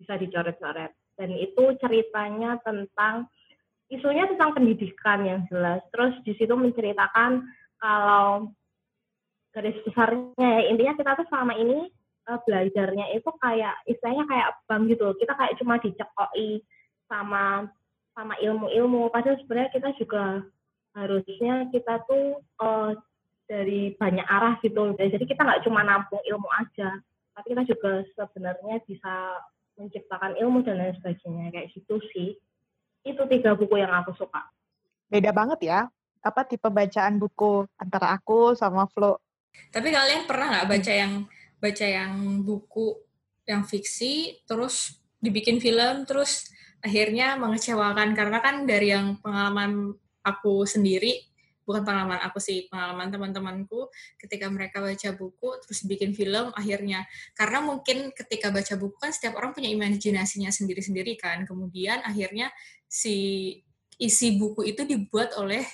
bisa 0.00 0.16
dicoret-coret. 0.16 0.96
Dan 1.20 1.36
itu 1.36 1.76
ceritanya 1.76 2.56
tentang 2.64 3.28
isunya 3.92 4.24
tentang 4.24 4.56
pendidikan 4.56 5.20
yang 5.28 5.40
jelas. 5.52 5.84
Terus 5.92 6.16
di 6.24 6.32
situ 6.40 6.56
menceritakan 6.56 7.44
kalau 7.76 8.48
garis 9.52 9.76
besarnya 9.84 10.48
ya 10.48 10.62
intinya 10.68 10.94
kita 10.96 11.16
tuh 11.16 11.26
selama 11.32 11.56
ini 11.56 11.88
uh, 12.28 12.38
belajarnya 12.44 13.14
itu 13.14 13.30
kayak 13.40 13.74
istilahnya 13.86 14.24
kayak 14.26 14.48
bank 14.66 14.90
gitu 14.90 15.14
kita 15.18 15.32
kayak 15.34 15.56
cuma 15.58 15.78
dicekoi 15.78 16.62
sama 17.06 17.70
sama 18.16 18.34
ilmu-ilmu. 18.40 19.12
Padahal 19.12 19.36
sebenarnya 19.44 19.70
kita 19.76 19.90
juga 20.00 20.40
harusnya 20.96 21.68
kita 21.68 22.00
tuh 22.08 22.40
uh, 22.62 22.96
dari 23.46 23.94
banyak 23.94 24.26
arah 24.26 24.56
gitu. 24.64 24.96
Jadi 24.96 25.24
kita 25.28 25.44
nggak 25.44 25.62
cuma 25.68 25.84
nampung 25.84 26.20
ilmu 26.24 26.48
aja 26.56 26.98
tapi 27.36 27.52
kita 27.52 27.68
juga 27.68 28.00
sebenarnya 28.16 28.80
bisa 28.88 29.12
menciptakan 29.76 30.40
ilmu 30.40 30.64
dan 30.64 30.80
lain 30.80 30.96
sebagainya. 30.96 31.52
Kayak 31.52 31.68
gitu 31.76 32.00
sih. 32.16 32.40
Itu 33.04 33.28
tiga 33.28 33.52
buku 33.52 33.76
yang 33.76 33.92
aku 33.92 34.16
suka. 34.16 34.40
Beda 35.06 35.30
banget 35.30 35.60
ya 35.68 35.80
apa 36.26 36.42
tipe 36.42 36.66
bacaan 36.66 37.22
buku 37.22 37.70
antara 37.78 38.18
aku 38.18 38.58
sama 38.58 38.90
Flo. 38.90 39.22
Tapi 39.70 39.94
kalian 39.94 40.26
pernah 40.26 40.50
nggak 40.50 40.66
baca 40.66 40.92
yang 40.92 41.12
baca 41.56 41.86
yang 41.86 42.44
buku 42.44 43.00
yang 43.46 43.62
fiksi 43.62 44.42
terus 44.44 45.00
dibikin 45.22 45.62
film 45.62 46.04
terus 46.04 46.50
akhirnya 46.84 47.38
mengecewakan. 47.40 48.12
Karena 48.12 48.38
kan 48.42 48.66
dari 48.68 48.92
yang 48.92 49.18
pengalaman 49.22 49.94
aku 50.22 50.66
sendiri 50.66 51.22
bukan 51.66 51.82
pengalaman 51.82 52.22
aku 52.22 52.38
sih 52.38 52.70
pengalaman 52.70 53.10
teman-temanku 53.10 53.90
ketika 54.22 54.46
mereka 54.46 54.78
baca 54.78 55.10
buku 55.18 55.50
terus 55.66 55.82
bikin 55.82 56.14
film 56.14 56.54
akhirnya. 56.54 57.02
Karena 57.34 57.58
mungkin 57.58 58.14
ketika 58.14 58.54
baca 58.54 58.74
buku 58.78 58.96
kan 59.02 59.10
setiap 59.10 59.34
orang 59.34 59.50
punya 59.50 59.66
imajinasinya 59.74 60.54
sendiri-sendiri 60.54 61.18
kan. 61.18 61.42
Kemudian 61.42 62.06
akhirnya 62.06 62.54
si 62.86 63.50
isi 63.98 64.38
buku 64.38 64.62
itu 64.62 64.86
dibuat 64.86 65.34
oleh 65.34 65.66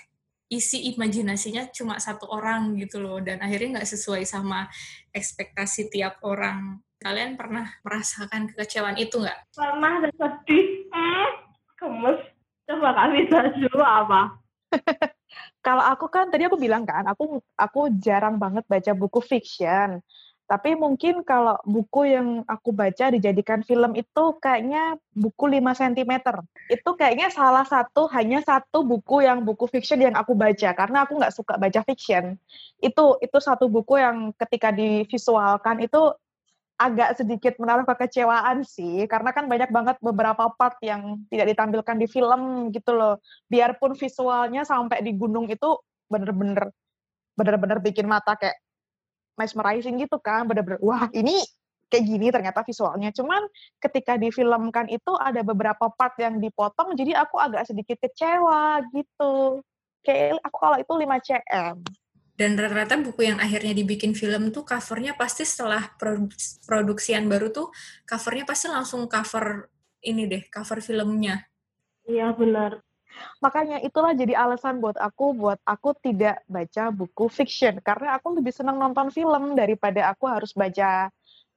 isi 0.52 0.92
imajinasinya 0.92 1.72
cuma 1.72 1.96
satu 1.96 2.28
orang 2.28 2.76
gitu 2.76 3.00
loh 3.00 3.16
dan 3.24 3.40
akhirnya 3.40 3.80
nggak 3.80 3.88
sesuai 3.88 4.28
sama 4.28 4.68
ekspektasi 5.16 5.88
tiap 5.88 6.20
orang 6.20 6.76
kalian 7.02 7.34
pernah 7.34 7.66
merasakan 7.82 8.46
kekecewaan 8.52 8.94
itu 8.94 9.18
nggak? 9.18 9.38
Pernah 9.58 9.92
dan 10.06 10.12
sedih, 10.14 10.66
eh, 10.86 11.30
gemes. 11.74 12.20
Coba 12.62 12.94
kami 12.94 13.26
dulu 13.58 13.82
apa? 13.82 14.38
Kalau 15.66 15.82
aku 15.82 16.06
kan 16.06 16.30
tadi 16.30 16.46
aku 16.46 16.54
bilang 16.54 16.86
kan, 16.86 17.02
aku 17.10 17.42
aku 17.58 17.90
jarang 17.98 18.38
banget 18.38 18.62
baca 18.70 18.92
buku 18.94 19.18
fiction. 19.18 19.98
Tapi 20.52 20.76
mungkin 20.76 21.24
kalau 21.24 21.56
buku 21.64 22.12
yang 22.12 22.44
aku 22.44 22.76
baca 22.76 23.08
dijadikan 23.08 23.64
film 23.64 23.96
itu 23.96 24.24
kayaknya 24.36 25.00
buku 25.16 25.48
5 25.48 25.64
cm. 25.80 26.12
Itu 26.68 26.92
kayaknya 26.92 27.32
salah 27.32 27.64
satu, 27.64 28.04
hanya 28.12 28.44
satu 28.44 28.84
buku 28.84 29.24
yang 29.24 29.48
buku 29.48 29.64
fiction 29.64 30.04
yang 30.04 30.12
aku 30.12 30.36
baca. 30.36 30.76
Karena 30.76 31.08
aku 31.08 31.16
nggak 31.16 31.32
suka 31.32 31.56
baca 31.56 31.80
fiction. 31.88 32.36
Itu 32.84 33.16
itu 33.24 33.38
satu 33.40 33.72
buku 33.72 33.96
yang 33.96 34.36
ketika 34.36 34.76
divisualkan 34.76 35.80
itu 35.80 36.12
agak 36.76 37.16
sedikit 37.16 37.56
menaruh 37.56 37.88
kekecewaan 37.88 38.60
sih. 38.60 39.08
Karena 39.08 39.32
kan 39.32 39.48
banyak 39.48 39.72
banget 39.72 39.96
beberapa 40.04 40.52
part 40.52 40.76
yang 40.84 41.24
tidak 41.32 41.48
ditampilkan 41.48 41.96
di 41.96 42.04
film 42.12 42.68
gitu 42.76 42.92
loh. 42.92 43.24
Biarpun 43.48 43.96
visualnya 43.96 44.68
sampai 44.68 45.00
di 45.00 45.16
gunung 45.16 45.48
itu 45.48 45.80
bener-bener 46.12 46.68
bener-bener 47.40 47.80
bikin 47.80 48.04
mata 48.04 48.36
kayak 48.36 48.60
mesmerizing 49.38 49.96
gitu 50.00 50.20
kan, 50.20 50.44
bener-bener 50.44 50.80
wah 50.82 51.08
ini 51.12 51.40
kayak 51.92 52.04
gini 52.08 52.26
ternyata 52.32 52.64
visualnya. 52.64 53.12
Cuman 53.12 53.44
ketika 53.76 54.16
difilmkan 54.16 54.88
itu 54.88 55.12
ada 55.20 55.44
beberapa 55.44 55.92
part 55.92 56.16
yang 56.16 56.40
dipotong, 56.40 56.96
jadi 56.96 57.20
aku 57.20 57.36
agak 57.36 57.68
sedikit 57.68 58.00
kecewa 58.00 58.80
gitu. 58.96 59.60
Kayak 60.00 60.40
aku 60.40 60.56
kalau 60.56 60.76
itu 60.80 60.92
5 60.96 61.20
cm. 61.20 61.76
Dan 62.32 62.56
rata-rata 62.56 62.96
buku 62.96 63.28
yang 63.28 63.38
akhirnya 63.38 63.76
dibikin 63.76 64.16
film 64.16 64.50
tuh 64.50 64.64
covernya 64.64 65.14
pasti 65.20 65.44
setelah 65.44 65.92
produksian 66.64 67.28
baru 67.28 67.52
tuh 67.52 67.68
covernya 68.08 68.48
pasti 68.48 68.66
langsung 68.72 69.04
cover 69.04 69.68
ini 70.02 70.26
deh, 70.26 70.42
cover 70.48 70.80
filmnya. 70.80 71.44
Iya 72.08 72.32
benar. 72.34 72.82
Makanya 73.42 73.82
itulah 73.82 74.14
jadi 74.14 74.38
alasan 74.38 74.78
buat 74.78 74.96
aku 74.96 75.34
buat 75.34 75.58
aku 75.66 75.98
tidak 76.00 76.42
baca 76.46 76.94
buku 76.94 77.26
fiction. 77.28 77.78
Karena 77.82 78.16
aku 78.18 78.38
lebih 78.38 78.54
senang 78.54 78.78
nonton 78.78 79.10
film 79.10 79.58
daripada 79.58 80.10
aku 80.12 80.30
harus 80.30 80.54
baca 80.54 81.10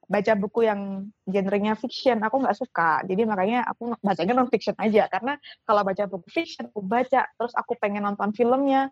baca 0.06 0.32
buku 0.38 0.66
yang 0.66 1.10
genrenya 1.26 1.74
fiction. 1.74 2.22
Aku 2.22 2.42
nggak 2.42 2.58
suka. 2.58 3.02
Jadi 3.06 3.22
makanya 3.26 3.66
aku 3.66 3.94
bacanya 4.02 4.32
non 4.34 4.50
fiction 4.50 4.76
aja. 4.78 5.06
Karena 5.10 5.38
kalau 5.66 5.82
baca 5.82 6.04
buku 6.06 6.28
fiction 6.30 6.70
aku 6.70 6.82
baca 6.82 7.26
terus 7.26 7.54
aku 7.54 7.78
pengen 7.78 8.06
nonton 8.06 8.34
filmnya 8.34 8.90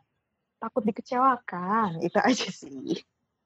takut 0.59 0.83
dikecewakan. 0.87 2.03
Itu 2.03 2.19
aja 2.19 2.49
sih. 2.51 3.03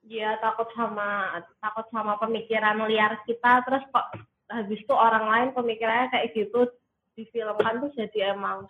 Iya 0.09 0.41
takut 0.41 0.73
sama 0.73 1.41
takut 1.61 1.87
sama 1.93 2.17
pemikiran 2.17 2.81
liar 2.89 3.21
kita. 3.29 3.65
Terus 3.69 3.85
kok 3.93 4.07
habis 4.49 4.81
itu 4.81 4.95
orang 4.97 5.29
lain 5.29 5.49
pemikirannya 5.53 6.09
kayak 6.09 6.33
gitu 6.33 6.73
difilmkan 7.13 7.85
tuh 7.85 7.93
jadi 7.93 8.33
emang 8.33 8.65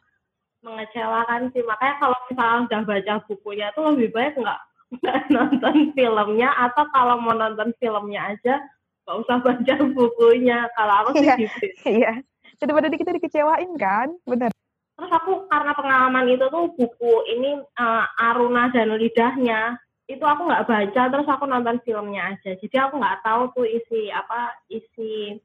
mengecewakan 0.61 1.51
sih 1.55 1.63
makanya 1.63 1.95
kalau 2.03 2.19
misalnya 2.27 2.59
udah 2.67 2.81
baca 2.83 3.15
bukunya 3.31 3.67
tuh 3.73 3.83
lebih 3.95 4.11
baik 4.11 4.35
nggak 4.37 4.61
nonton 5.35 5.93
filmnya 5.93 6.51
atau 6.57 6.85
kalau 6.91 7.21
mau 7.21 7.37
nonton 7.37 7.71
filmnya 7.79 8.35
aja 8.35 8.59
nggak 9.07 9.17
usah 9.23 9.37
baca 9.41 9.75
bukunya 9.97 10.67
kalau 10.75 10.95
aku 11.07 11.11
sih 11.19 11.29
Iya. 11.29 11.37
gitu 11.39 11.67
Iya. 11.87 12.13
Daripada 12.59 12.91
kita 12.91 13.15
dikecewain 13.15 13.71
kan, 13.79 14.11
bener. 14.27 14.51
terus 14.99 15.15
aku 15.15 15.47
karena 15.47 15.71
pengalaman 15.79 16.27
itu 16.27 16.43
tuh 16.51 16.75
buku 16.75 17.13
ini 17.31 17.55
eh, 17.63 18.05
Aruna 18.19 18.67
dan 18.75 18.99
lidahnya 18.99 19.79
itu 20.11 20.25
aku 20.27 20.51
nggak 20.51 20.67
baca 20.67 21.03
terus 21.07 21.29
aku 21.31 21.47
nonton 21.47 21.79
filmnya 21.87 22.35
aja 22.35 22.59
jadi 22.59 22.91
aku 22.91 22.99
nggak 22.99 23.23
tahu 23.23 23.55
tuh 23.55 23.63
isi 23.63 24.11
apa 24.11 24.59
isi 24.67 25.39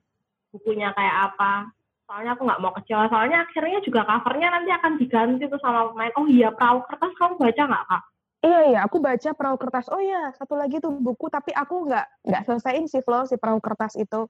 bukunya 0.50 0.90
kayak 0.98 1.38
apa 1.38 1.70
soalnya 2.14 2.38
aku 2.38 2.46
nggak 2.46 2.62
mau 2.62 2.70
kecewa. 2.78 3.10
Soalnya 3.10 3.42
akhirnya 3.42 3.82
juga 3.82 4.06
covernya 4.06 4.48
nanti 4.54 4.70
akan 4.70 5.02
diganti 5.02 5.50
tuh 5.50 5.58
sama 5.58 5.90
pemain. 5.90 6.14
Oh 6.14 6.30
iya 6.30 6.54
perahu 6.54 6.86
kertas 6.86 7.14
kamu 7.18 7.42
baca 7.42 7.64
nggak 7.66 7.86
kak? 7.90 8.04
Iya 8.46 8.60
iya, 8.70 8.80
aku 8.86 8.98
baca 9.02 9.30
perahu 9.34 9.58
kertas. 9.58 9.90
Oh 9.90 9.98
iya, 9.98 10.30
satu 10.38 10.54
lagi 10.54 10.78
tuh 10.78 10.94
buku, 10.94 11.26
tapi 11.34 11.50
aku 11.58 11.90
nggak 11.90 12.06
nggak 12.30 12.44
selesaiin 12.46 12.86
sih 12.86 13.02
Flo 13.02 13.26
si 13.26 13.34
perahu 13.42 13.58
kertas 13.58 13.98
itu. 13.98 14.30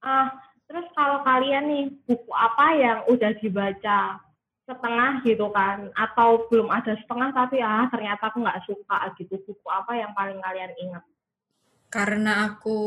ah 0.00 0.32
terus 0.64 0.88
kalau 0.96 1.20
kalian 1.28 1.68
nih 1.68 1.84
buku 2.08 2.32
apa 2.32 2.66
yang 2.72 2.98
udah 3.06 3.30
dibaca 3.38 4.18
setengah 4.66 5.12
gitu 5.22 5.46
kan? 5.54 5.86
Atau 5.94 6.50
belum 6.50 6.66
ada 6.66 6.98
setengah 6.98 7.30
tapi 7.30 7.62
ah 7.62 7.86
ternyata 7.94 8.34
aku 8.34 8.42
nggak 8.42 8.66
suka 8.66 8.98
gitu. 9.22 9.38
Buku 9.46 9.66
apa 9.70 9.94
yang 9.94 10.10
paling 10.18 10.42
kalian 10.42 10.74
ingat? 10.82 11.04
Karena 11.92 12.48
aku 12.50 12.78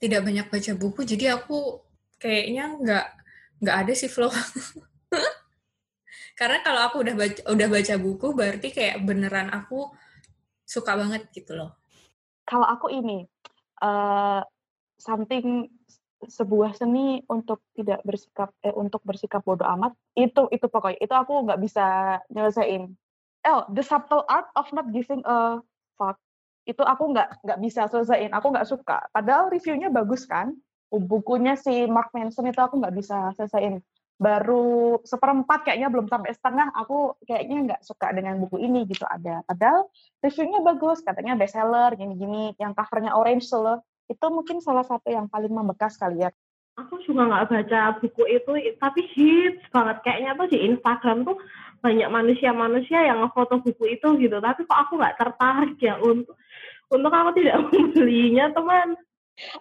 tidak 0.00 0.24
banyak 0.24 0.46
baca 0.48 0.72
buku, 0.80 1.04
jadi 1.04 1.36
aku 1.36 1.82
kayaknya 2.20 2.78
nggak 2.78 3.06
nggak 3.62 3.76
ada 3.86 3.92
sih 3.94 4.10
flow. 4.10 4.28
Karena 6.38 6.58
kalau 6.66 6.80
aku 6.90 7.06
udah 7.06 7.14
baca 7.14 7.40
udah 7.46 7.68
baca 7.70 7.94
buku, 8.02 8.26
berarti 8.34 8.68
kayak 8.74 9.06
beneran 9.06 9.48
aku 9.54 9.94
suka 10.66 10.98
banget 10.98 11.30
gitu 11.30 11.54
loh. 11.54 11.78
Kalau 12.42 12.66
aku 12.66 12.90
ini, 12.90 13.22
eh 13.78 14.42
something 14.98 15.70
sebuah 16.22 16.78
seni 16.78 17.22
untuk 17.26 17.62
tidak 17.74 17.98
bersikap 18.06 18.54
eh, 18.62 18.74
untuk 18.74 19.02
bersikap 19.02 19.42
bodoh 19.42 19.66
amat 19.74 19.98
itu 20.14 20.46
itu 20.54 20.66
pokoknya 20.70 21.02
itu 21.02 21.14
aku 21.14 21.46
nggak 21.46 21.60
bisa 21.62 22.18
nyelesain. 22.30 22.94
Oh, 23.42 23.66
the 23.74 23.82
subtle 23.82 24.22
art 24.30 24.46
of 24.54 24.70
not 24.70 24.94
giving 24.94 25.18
a 25.26 25.58
fuck 25.98 26.14
itu 26.62 26.78
aku 26.78 27.10
nggak 27.10 27.42
nggak 27.42 27.58
bisa 27.58 27.90
selesaiin. 27.90 28.30
Aku 28.38 28.54
nggak 28.54 28.68
suka. 28.70 29.02
Padahal 29.10 29.50
reviewnya 29.50 29.90
bagus 29.90 30.26
kan. 30.30 30.54
Bukunya 30.92 31.56
si 31.56 31.88
Mark 31.88 32.12
Manson 32.12 32.52
itu 32.52 32.60
aku 32.60 32.76
nggak 32.76 32.94
bisa 32.96 33.32
selesaiin. 33.40 33.80
Baru 34.20 35.00
seperempat 35.02 35.64
kayaknya 35.64 35.88
belum 35.88 36.06
sampai 36.06 36.36
setengah. 36.36 36.68
Aku 36.84 37.16
kayaknya 37.24 37.58
nggak 37.72 37.80
suka 37.80 38.12
dengan 38.12 38.36
buku 38.38 38.60
ini 38.60 38.84
gitu 38.84 39.08
ada. 39.08 39.40
Padahal 39.48 39.88
reviewnya 40.20 40.60
bagus, 40.60 41.00
katanya 41.00 41.34
bestseller, 41.34 41.96
gini-gini. 41.96 42.52
Yang 42.60 42.72
covernya 42.76 43.16
orange 43.16 43.48
loh 43.56 43.80
itu 44.12 44.26
mungkin 44.28 44.58
salah 44.60 44.84
satu 44.84 45.08
yang 45.08 45.26
paling 45.32 45.52
membekas 45.52 45.96
kali 45.96 46.26
ya. 46.26 46.30
aku 46.72 47.04
juga 47.04 47.28
nggak 47.28 47.52
baca 47.52 47.80
buku 48.00 48.22
itu 48.32 48.52
tapi 48.80 49.04
hits 49.12 49.60
banget 49.68 49.96
kayaknya 50.08 50.32
tuh 50.40 50.48
di 50.48 50.58
Instagram 50.72 51.18
tuh 51.28 51.36
banyak 51.84 52.08
manusia-manusia 52.08 53.12
yang 53.12 53.20
ngefoto 53.20 53.60
buku 53.60 53.92
itu 53.92 54.08
gitu 54.16 54.40
tapi 54.40 54.64
kok 54.64 54.80
aku 54.88 54.96
nggak 54.96 55.20
tertarik 55.20 55.76
ya 55.76 56.00
untuk 56.00 56.32
untuk 56.88 57.12
aku 57.12 57.36
tidak 57.36 57.60
membelinya 57.68 58.48
teman 58.56 58.96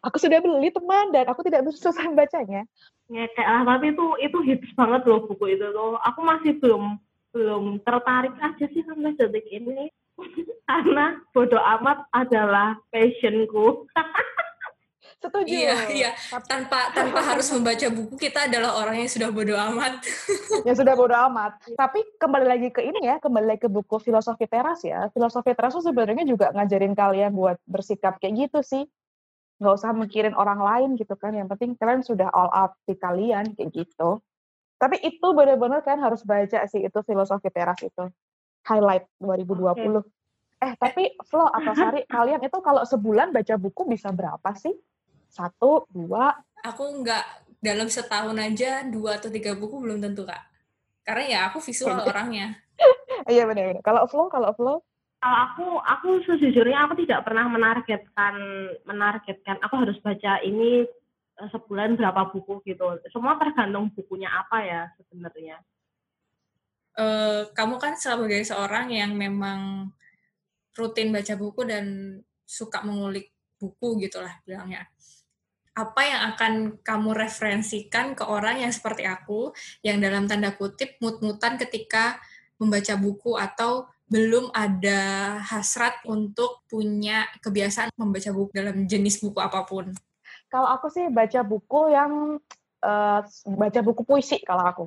Aku 0.04 0.18
sudah 0.20 0.44
beli 0.44 0.70
teman 0.70 1.10
dan 1.16 1.26
aku 1.32 1.42
tidak 1.48 1.64
selesai 1.72 2.12
bacanya. 2.20 2.68
ngekek 3.12 3.44
lah 3.44 3.68
tapi 3.68 3.92
itu 3.92 4.08
itu 4.24 4.38
hits 4.48 4.72
banget 4.80 5.04
loh 5.04 5.28
buku 5.28 5.60
itu 5.60 5.68
tuh 5.76 6.00
aku 6.00 6.24
masih 6.24 6.56
belum 6.64 6.96
belum 7.36 7.64
tertarik 7.84 8.32
aja 8.40 8.66
sih 8.72 8.88
sampai 8.88 9.20
detik 9.20 9.44
ini 9.52 9.92
karena 10.72 11.20
bodoh 11.36 11.60
amat 11.60 12.08
adalah 12.16 12.80
passionku 12.88 13.84
Setuju. 15.22 15.54
Iya, 15.54 15.78
iya. 15.94 16.10
Tapi 16.18 16.46
Tanpa 16.50 16.90
tanpa 16.98 17.22
harus 17.22 17.46
membaca 17.54 17.86
buku, 17.94 18.18
kita 18.18 18.50
adalah 18.50 18.74
orang 18.82 19.06
yang 19.06 19.12
sudah 19.12 19.30
bodoh 19.30 19.54
amat. 19.54 20.02
ya 20.66 20.74
sudah 20.74 20.98
bodo 20.98 21.14
amat. 21.30 21.62
Tapi 21.78 22.02
kembali 22.18 22.46
lagi 22.50 22.74
ke 22.74 22.82
ini 22.82 23.06
ya, 23.06 23.22
kembali 23.22 23.46
lagi 23.54 23.62
ke 23.62 23.70
buku 23.70 24.02
filosofi 24.02 24.50
teras 24.50 24.82
ya. 24.82 25.14
Filosofi 25.14 25.54
teras 25.54 25.78
tuh 25.78 25.86
sebenarnya 25.86 26.26
juga 26.26 26.50
ngajarin 26.58 26.98
kalian 26.98 27.38
buat 27.38 27.62
bersikap 27.70 28.18
kayak 28.18 28.50
gitu 28.50 28.66
sih. 28.66 28.90
Nggak 29.62 29.74
usah 29.78 29.94
mikirin 29.94 30.34
orang 30.34 30.58
lain 30.58 30.90
gitu 30.98 31.14
kan. 31.14 31.38
Yang 31.38 31.54
penting 31.56 31.78
kalian 31.78 32.02
sudah 32.02 32.34
all 32.34 32.50
out 32.50 32.74
di 32.90 32.98
kalian 32.98 33.54
kayak 33.54 33.70
gitu. 33.72 34.18
Tapi 34.82 34.98
itu 35.06 35.28
benar-benar 35.38 35.86
kan 35.86 36.02
harus 36.02 36.26
baca 36.26 36.66
sih 36.66 36.82
itu 36.82 37.00
filosofi 37.06 37.54
teras 37.54 37.78
itu. 37.86 38.10
Highlight 38.66 39.06
2020. 39.22 40.02
Eh, 40.62 40.74
tapi 40.78 41.14
Flo 41.26 41.46
atau 41.50 41.74
Sari, 41.74 42.06
kalian 42.18 42.42
itu 42.42 42.58
kalau 42.62 42.82
sebulan 42.86 43.30
baca 43.30 43.58
buku 43.58 43.86
bisa 43.90 44.10
berapa 44.10 44.50
sih? 44.58 44.74
Satu, 45.30 45.86
dua, 45.90 46.34
Aku 46.62 47.02
nggak 47.02 47.58
dalam 47.58 47.90
setahun 47.90 48.38
aja 48.38 48.86
dua 48.86 49.18
atau 49.18 49.34
tiga 49.34 49.58
buku 49.58 49.82
belum 49.82 49.98
tentu 49.98 50.26
kak. 50.26 50.42
Karena 51.02 51.24
ya 51.26 51.40
aku 51.50 51.58
visual 51.62 51.98
orangnya. 52.06 52.54
iya 53.34 53.50
benar-benar. 53.50 53.82
Kalau 53.82 54.06
Flo, 54.06 54.30
kalau 54.30 54.54
Flo, 54.54 54.74
kalau 55.22 55.38
aku 55.38 55.66
aku 55.86 56.10
sejujurnya 56.26 56.82
aku 56.82 57.06
tidak 57.06 57.22
pernah 57.30 57.46
menargetkan 57.46 58.36
menargetkan. 58.90 59.62
Aku 59.62 59.86
harus 59.86 60.02
baca 60.02 60.42
ini 60.42 60.82
eh, 61.38 61.50
sebulan 61.54 61.94
berapa 61.94 62.34
buku 62.34 62.66
gitu. 62.66 62.98
Semua 63.14 63.38
tergantung 63.38 63.94
bukunya 63.94 64.34
apa 64.34 64.66
ya 64.66 64.82
sebenarnya. 64.98 65.62
Eh, 66.98 67.42
kamu 67.54 67.78
kan 67.78 67.94
sebagai 68.02 68.42
seorang 68.42 68.90
yang 68.90 69.14
memang 69.14 69.94
rutin 70.74 71.14
baca 71.14 71.38
buku 71.38 71.70
dan 71.70 71.86
suka 72.42 72.82
mengulik 72.82 73.30
buku 73.62 74.02
gitulah 74.02 74.42
bilangnya. 74.42 74.90
Apa 75.78 76.02
yang 76.04 76.22
akan 76.36 76.54
kamu 76.84 77.16
referensikan 77.16 78.18
ke 78.18 78.26
orang 78.26 78.60
yang 78.60 78.74
seperti 78.74 79.08
aku, 79.08 79.54
yang 79.86 80.02
dalam 80.04 80.28
tanda 80.28 80.52
kutip 80.58 81.00
mut-mutan 81.00 81.56
ketika 81.56 82.20
membaca 82.60 82.98
buku 83.00 83.40
atau 83.40 83.88
belum 84.12 84.52
ada 84.52 85.40
hasrat 85.40 86.04
untuk 86.04 86.68
punya 86.68 87.32
kebiasaan 87.40 87.96
membaca 87.96 88.28
buku 88.36 88.52
dalam 88.52 88.84
jenis 88.84 89.24
buku 89.24 89.40
apa 89.40 89.64
pun. 89.64 89.96
kalau 90.52 90.68
aku 90.68 90.92
sih 90.92 91.08
baca 91.08 91.48
buku 91.48 91.96
yang 91.96 92.36
eh, 92.84 93.20
baca 93.56 93.80
buku 93.80 94.04
puisi 94.04 94.44
kalau 94.44 94.68
aku. 94.68 94.86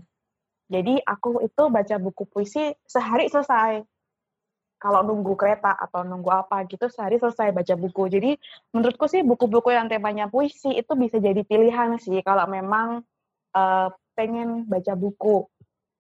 Jadi 0.69 1.01
aku 1.01 1.41
itu 1.41 1.63
baca 1.73 1.97
buku 1.97 2.29
puisi 2.29 2.77
sehari 2.85 3.33
selesai. 3.33 3.81
Kalau 4.77 5.01
nunggu 5.01 5.33
kereta 5.41 5.73
atau 5.73 6.05
nunggu 6.05 6.29
apa 6.29 6.69
gitu 6.69 6.93
sehari 6.93 7.17
selesai 7.17 7.49
baca 7.57 7.75
buku. 7.81 8.13
Jadi 8.13 8.37
menurutku 8.77 9.09
sih 9.09 9.25
buku-buku 9.25 9.73
yang 9.73 9.89
temanya 9.89 10.29
puisi 10.29 10.77
itu 10.77 10.93
bisa 11.01 11.17
jadi 11.17 11.41
pilihan 11.41 11.97
sih 11.97 12.21
kalau 12.21 12.45
memang 12.45 13.01
eh, 13.57 13.89
pengen 14.13 14.69
baca 14.69 14.93
buku. 14.93 15.49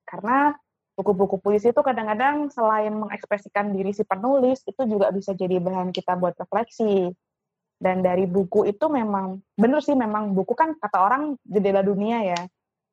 Karena 0.04 0.52
buku-buku 0.94 1.42
puisi 1.42 1.74
itu 1.74 1.82
kadang-kadang 1.82 2.48
selain 2.54 2.94
mengekspresikan 2.94 3.74
diri 3.74 3.90
si 3.90 4.06
penulis 4.06 4.62
itu 4.62 4.82
juga 4.86 5.10
bisa 5.10 5.34
jadi 5.34 5.58
bahan 5.58 5.90
kita 5.90 6.14
buat 6.14 6.38
refleksi. 6.38 7.10
Dan 7.74 8.00
dari 8.00 8.24
buku 8.24 8.70
itu 8.70 8.86
memang 8.86 9.42
bener 9.58 9.82
sih 9.82 9.98
memang 9.98 10.32
buku 10.32 10.54
kan 10.54 10.78
kata 10.78 10.98
orang 11.02 11.22
jendela 11.42 11.82
dunia 11.82 12.22
ya. 12.22 12.40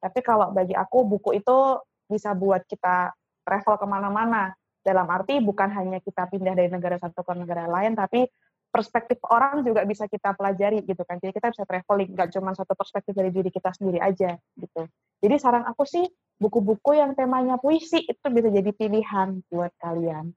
Tapi 0.02 0.20
kalau 0.26 0.50
bagi 0.50 0.74
aku 0.74 1.06
buku 1.06 1.38
itu 1.38 1.78
bisa 2.10 2.34
buat 2.34 2.66
kita 2.66 3.14
travel 3.46 3.78
ke 3.78 3.86
mana-mana. 3.86 4.52
Dalam 4.82 5.06
arti 5.14 5.38
bukan 5.38 5.70
hanya 5.78 6.02
kita 6.02 6.26
pindah 6.26 6.58
dari 6.58 6.74
negara 6.74 6.98
satu 6.98 7.22
ke 7.22 7.34
negara 7.38 7.70
lain, 7.70 7.94
tapi 7.94 8.26
perspektif 8.74 9.22
orang 9.30 9.62
juga 9.62 9.86
bisa 9.86 10.10
kita 10.10 10.34
pelajari 10.34 10.82
gitu 10.82 11.06
kan. 11.06 11.22
Jadi 11.22 11.38
kita 11.38 11.54
bisa 11.54 11.64
traveling, 11.70 12.18
nggak 12.18 12.34
cuma 12.34 12.58
satu 12.58 12.74
perspektif 12.74 13.14
dari 13.14 13.30
diri 13.30 13.54
kita 13.54 13.70
sendiri 13.78 14.02
aja 14.02 14.34
gitu. 14.58 14.82
Jadi 15.22 15.36
saran 15.38 15.70
aku 15.70 15.86
sih 15.86 16.08
buku-buku 16.42 16.98
yang 16.98 17.14
temanya 17.14 17.62
puisi 17.62 18.02
itu 18.02 18.26
bisa 18.34 18.50
jadi 18.50 18.74
pilihan 18.74 19.46
buat 19.46 19.70
kalian. 19.78 20.34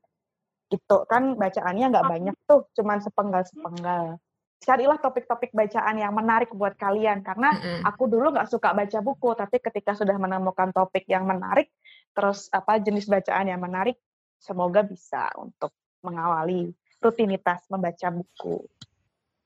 Gitu 0.69 0.97
kan 1.09 1.41
bacaannya 1.41 1.87
nggak 1.89 2.05
banyak 2.05 2.37
tuh, 2.45 2.69
cuman 2.77 3.01
sepenggal-sepenggal. 3.01 4.21
Carilah 4.61 5.01
topik-topik 5.01 5.57
bacaan 5.57 5.97
yang 5.97 6.13
menarik 6.13 6.53
buat 6.53 6.77
kalian 6.77 7.25
karena 7.25 7.57
aku 7.89 8.05
dulu 8.09 8.37
nggak 8.37 8.53
suka 8.53 8.77
baca 8.77 9.01
buku, 9.01 9.33
tapi 9.33 9.57
ketika 9.65 9.97
sudah 9.97 10.17
menemukan 10.21 10.73
topik 10.77 11.09
yang 11.09 11.25
menarik, 11.25 11.73
terus 12.13 12.53
apa 12.53 12.77
jenis 12.81 13.09
bacaan 13.09 13.49
yang 13.49 13.61
menarik, 13.61 13.97
semoga 14.37 14.85
bisa 14.85 15.33
untuk 15.41 15.73
mengawali 16.05 16.69
rutinitas 17.01 17.65
membaca 17.73 18.09
buku. 18.13 18.61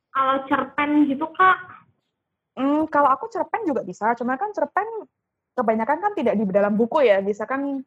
kalau 0.09 0.43
cerpen 0.51 1.07
gitu 1.07 1.27
kak 1.31 1.79
Hmm, 2.59 2.91
kalau 2.91 3.07
aku 3.15 3.31
cerpen 3.31 3.63
juga 3.71 3.87
bisa, 3.87 4.19
cuma 4.19 4.35
kan 4.35 4.51
cerpen 4.51 5.07
kebanyakan 5.59 5.99
kan 5.99 6.13
tidak 6.15 6.39
di 6.39 6.47
dalam 6.47 6.79
buku 6.79 7.03
ya, 7.03 7.19
bisa 7.19 7.43
kan 7.43 7.83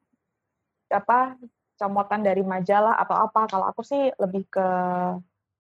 apa 0.92 1.40
comotan 1.80 2.22
dari 2.22 2.44
majalah 2.44 3.00
atau 3.00 3.16
apa. 3.16 3.48
Kalau 3.48 3.66
aku 3.72 3.82
sih 3.82 4.12
lebih 4.20 4.44
ke 4.52 4.68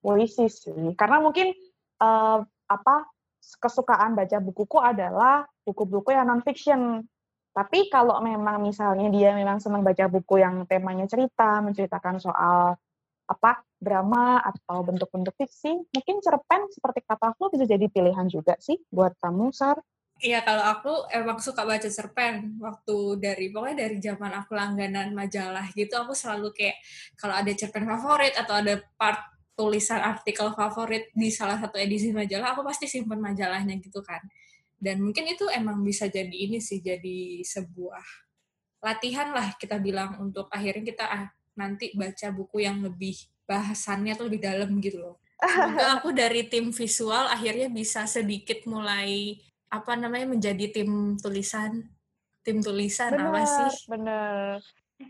puisi 0.03 0.51
sih. 0.51 0.91
Karena 0.99 1.23
mungkin 1.23 1.55
uh, 2.03 2.43
apa 2.67 2.95
kesukaan 3.41 4.13
baca 4.13 4.37
bukuku 4.37 4.77
adalah 4.77 5.47
buku-buku 5.63 6.13
yang 6.13 6.27
non-fiction. 6.27 7.07
Tapi 7.51 7.91
kalau 7.91 8.19
memang 8.23 8.63
misalnya 8.63 9.11
dia 9.11 9.35
memang 9.35 9.59
senang 9.59 9.83
baca 9.83 10.07
buku 10.07 10.39
yang 10.39 10.63
temanya 10.67 11.07
cerita, 11.09 11.59
menceritakan 11.59 12.21
soal 12.21 12.79
apa 13.27 13.63
drama 13.79 14.43
atau 14.43 14.83
bentuk-bentuk 14.83 15.35
fiksi, 15.39 15.71
mungkin 15.71 16.19
cerpen 16.19 16.67
seperti 16.69 17.01
kata 17.07 17.31
aku 17.33 17.51
bisa 17.55 17.63
jadi 17.63 17.87
pilihan 17.87 18.27
juga 18.27 18.55
sih 18.59 18.79
buat 18.91 19.15
kamu, 19.19 19.55
Sar. 19.55 19.79
Iya, 20.21 20.45
kalau 20.45 20.61
aku 20.61 20.93
emang 21.09 21.41
suka 21.41 21.65
baca 21.65 21.89
cerpen. 21.89 22.61
Waktu 22.61 23.17
dari, 23.17 23.49
pokoknya 23.49 23.89
dari 23.89 23.97
zaman 23.97 24.31
aku 24.37 24.53
langganan 24.53 25.17
majalah 25.17 25.65
gitu, 25.73 25.97
aku 25.97 26.13
selalu 26.13 26.53
kayak, 26.53 26.77
kalau 27.17 27.33
ada 27.33 27.49
cerpen 27.57 27.89
favorit 27.89 28.37
atau 28.37 28.61
ada 28.61 28.77
part 29.01 29.17
tulisan 29.57 29.97
artikel 29.97 30.53
favorit 30.53 31.09
di 31.17 31.33
salah 31.33 31.57
satu 31.57 31.81
edisi 31.81 32.13
majalah, 32.13 32.53
aku 32.53 32.61
pasti 32.61 32.85
simpen 32.85 33.17
majalahnya 33.17 33.81
gitu 33.81 34.05
kan. 34.05 34.21
Dan 34.77 35.01
mungkin 35.01 35.25
itu 35.25 35.49
emang 35.49 35.81
bisa 35.81 36.05
jadi 36.05 36.33
ini 36.33 36.61
sih, 36.61 36.85
jadi 36.85 37.41
sebuah 37.41 38.05
latihan 38.81 39.33
lah 39.33 39.53
kita 39.57 39.77
bilang 39.77 40.17
untuk 40.21 40.49
akhirnya 40.49 40.85
kita 40.85 41.05
ah, 41.05 41.25
nanti 41.57 41.93
baca 41.93 42.33
buku 42.33 42.65
yang 42.65 42.81
lebih 42.81 43.13
bahasannya 43.45 44.13
tuh 44.17 44.29
lebih 44.29 44.41
dalam 44.41 44.69
gitu 44.81 45.01
loh. 45.01 45.15
Semoga 45.41 45.97
aku 45.97 46.13
dari 46.13 46.45
tim 46.45 46.69
visual 46.69 47.25
akhirnya 47.29 47.69
bisa 47.73 48.05
sedikit 48.05 48.65
mulai 48.69 49.37
apa 49.71 49.95
namanya 49.95 50.35
menjadi 50.35 50.67
tim 50.69 51.15
tulisan 51.15 51.87
tim 52.43 52.59
tulisan 52.59 53.15
bener, 53.15 53.31
apa 53.31 53.41
sih? 53.47 53.71
bener 53.87 54.59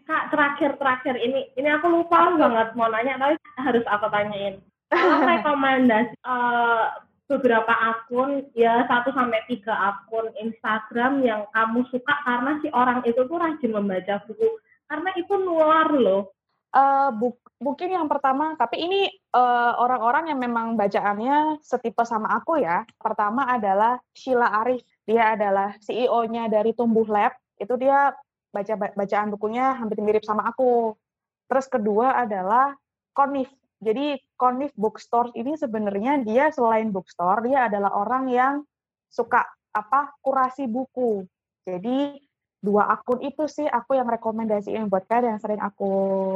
kak 0.07 0.31
terakhir 0.31 0.79
terakhir 0.79 1.15
ini 1.19 1.51
ini 1.59 1.69
aku 1.71 1.87
lupa 1.91 2.31
banget 2.35 2.71
mau 2.75 2.87
nanya 2.87 3.19
tapi 3.19 3.35
harus 3.59 3.85
aku 3.87 4.07
tanyain. 4.07 4.55
Kalau 4.91 5.19
rekomendasi 5.31 6.15
uh, 6.23 6.99
beberapa 7.27 7.71
akun 7.71 8.51
ya 8.55 8.83
satu 8.87 9.15
sampai 9.15 9.39
tiga 9.47 9.71
akun 9.71 10.31
Instagram 10.39 11.23
yang 11.23 11.47
kamu 11.55 11.87
suka 11.91 12.13
karena 12.27 12.59
si 12.59 12.67
orang 12.75 12.99
itu 13.07 13.23
tuh 13.23 13.37
rajin 13.39 13.71
membaca 13.71 14.19
buku. 14.27 14.47
Karena 14.91 15.09
itu 15.15 15.33
luar 15.39 15.87
loh 15.95 16.35
uh, 16.75 17.09
buk 17.15 17.37
mungkin 17.61 17.93
yang 17.93 18.09
pertama, 18.09 18.57
tapi 18.57 18.81
ini 18.81 19.01
orang 19.31 19.77
orang-orang 19.79 20.23
yang 20.33 20.39
memang 20.41 20.67
bacaannya 20.75 21.61
setipe 21.61 22.01
sama 22.03 22.33
aku 22.41 22.59
ya. 22.59 22.83
Pertama 22.97 23.47
adalah 23.47 24.01
Sheila 24.11 24.49
Arif. 24.65 24.83
Dia 25.05 25.37
adalah 25.37 25.77
CEO-nya 25.79 26.49
dari 26.49 26.73
Tumbuh 26.73 27.05
Lab. 27.05 27.37
Itu 27.55 27.77
dia 27.77 28.11
baca 28.51 28.73
bacaan 28.75 29.31
bukunya 29.31 29.77
hampir 29.77 30.01
mirip 30.03 30.25
sama 30.25 30.49
aku. 30.49 30.97
Terus 31.47 31.67
kedua 31.69 32.17
adalah 32.17 32.75
Konif. 33.15 33.51
Jadi 33.81 34.19
Konif 34.37 34.73
Bookstore 34.77 35.33
ini 35.33 35.57
sebenarnya 35.57 36.21
dia 36.21 36.53
selain 36.53 36.93
bookstore, 36.93 37.49
dia 37.49 37.65
adalah 37.65 37.97
orang 37.97 38.29
yang 38.29 38.53
suka 39.09 39.41
apa 39.73 40.13
kurasi 40.21 40.69
buku. 40.69 41.25
Jadi 41.65 42.17
dua 42.61 42.93
akun 42.93 43.19
itu 43.25 43.49
sih 43.49 43.65
aku 43.65 43.97
yang 43.97 44.05
rekomendasiin 44.05 44.85
buat 44.85 45.09
kalian 45.09 45.35
yang 45.35 45.41
sering 45.41 45.61
aku 45.61 45.91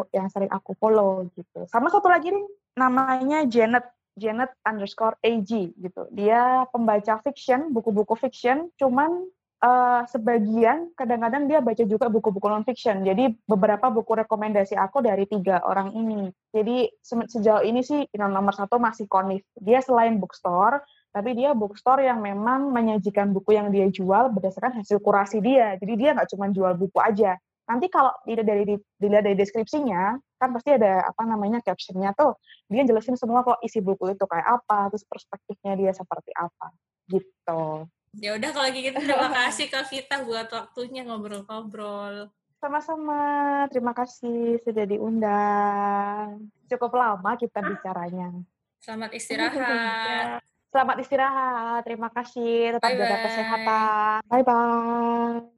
yang 0.09 0.27
sering 0.33 0.49
aku 0.49 0.73
follow 0.81 1.29
gitu. 1.37 1.69
Sama 1.69 1.93
satu 1.93 2.09
lagi 2.09 2.33
nih 2.33 2.45
namanya 2.75 3.45
Janet 3.45 3.85
Janet 4.17 4.51
underscore 4.65 5.19
AG 5.21 5.51
gitu. 5.75 6.07
Dia 6.15 6.65
pembaca 6.71 7.19
fiction, 7.21 7.69
buku-buku 7.75 8.15
fiction, 8.15 8.71
cuman 8.79 9.27
uh, 9.59 10.01
sebagian 10.07 10.91
kadang-kadang 10.95 11.51
dia 11.51 11.59
baca 11.59 11.83
juga 11.83 12.07
buku-buku 12.07 12.47
non 12.47 12.63
fiction. 12.63 13.03
Jadi 13.03 13.35
beberapa 13.43 13.91
buku 13.91 14.25
rekomendasi 14.25 14.79
aku 14.79 15.03
dari 15.03 15.27
tiga 15.27 15.59
orang 15.67 15.91
ini. 15.93 16.31
Jadi 16.55 16.87
sejauh 17.03 17.67
ini 17.67 17.83
sih 17.83 18.07
nomor 18.15 18.55
satu 18.55 18.79
masih 18.79 19.05
Konif. 19.11 19.43
Dia 19.59 19.83
selain 19.83 20.15
bookstore, 20.15 20.79
tapi 21.15 21.31
dia 21.31 21.55
bookstore 21.55 22.03
yang 22.03 22.19
memang 22.19 22.75
menyajikan 22.75 23.31
buku 23.31 23.55
yang 23.55 23.71
dia 23.71 23.87
jual 23.87 24.35
berdasarkan 24.35 24.83
hasil 24.83 24.99
kurasi 24.99 25.39
dia. 25.39 25.79
Jadi 25.79 25.95
dia 25.95 26.11
nggak 26.11 26.27
cuma 26.35 26.51
jual 26.51 26.75
buku 26.75 26.99
aja. 26.99 27.39
Nanti 27.71 27.87
kalau 27.87 28.11
dilihat 28.27 28.43
dari 28.43 28.63
dilihat 28.99 29.23
dari 29.23 29.39
deskripsinya, 29.39 30.19
kan 30.35 30.51
pasti 30.51 30.75
ada 30.75 31.07
apa 31.07 31.23
namanya 31.23 31.63
captionnya 31.63 32.11
tuh. 32.19 32.35
Dia 32.67 32.83
jelasin 32.83 33.15
semua 33.15 33.47
kok 33.47 33.63
isi 33.63 33.79
buku 33.79 34.11
itu 34.11 34.27
kayak 34.27 34.59
apa, 34.59 34.91
terus 34.91 35.07
perspektifnya 35.07 35.73
dia 35.79 35.91
seperti 35.95 36.35
apa, 36.35 36.75
gitu. 37.07 37.87
Ya 38.19 38.35
udah 38.35 38.51
kalau 38.51 38.69
gitu 38.75 38.99
terima 38.99 39.31
kasih 39.31 39.71
Kak 39.71 39.87
Vita 39.87 40.19
buat 40.19 40.51
waktunya 40.51 41.07
ngobrol-ngobrol. 41.07 42.27
Sama-sama, 42.59 43.65
terima 43.71 43.95
kasih 43.95 44.59
sudah 44.67 44.83
diundang. 44.83 46.51
Cukup 46.67 46.91
lama 46.91 47.31
kita 47.39 47.63
bicaranya. 47.63 48.35
Selamat 48.83 49.11
istirahat. 49.15 50.54
Selamat 50.75 50.99
istirahat. 50.99 51.87
Terima 51.87 52.11
kasih. 52.11 52.75
Tetap 52.75 52.83
bye 52.83 52.99
jaga 52.99 53.17
kesehatan. 53.23 54.19
Bye 54.27 54.43
bye. 54.43 55.54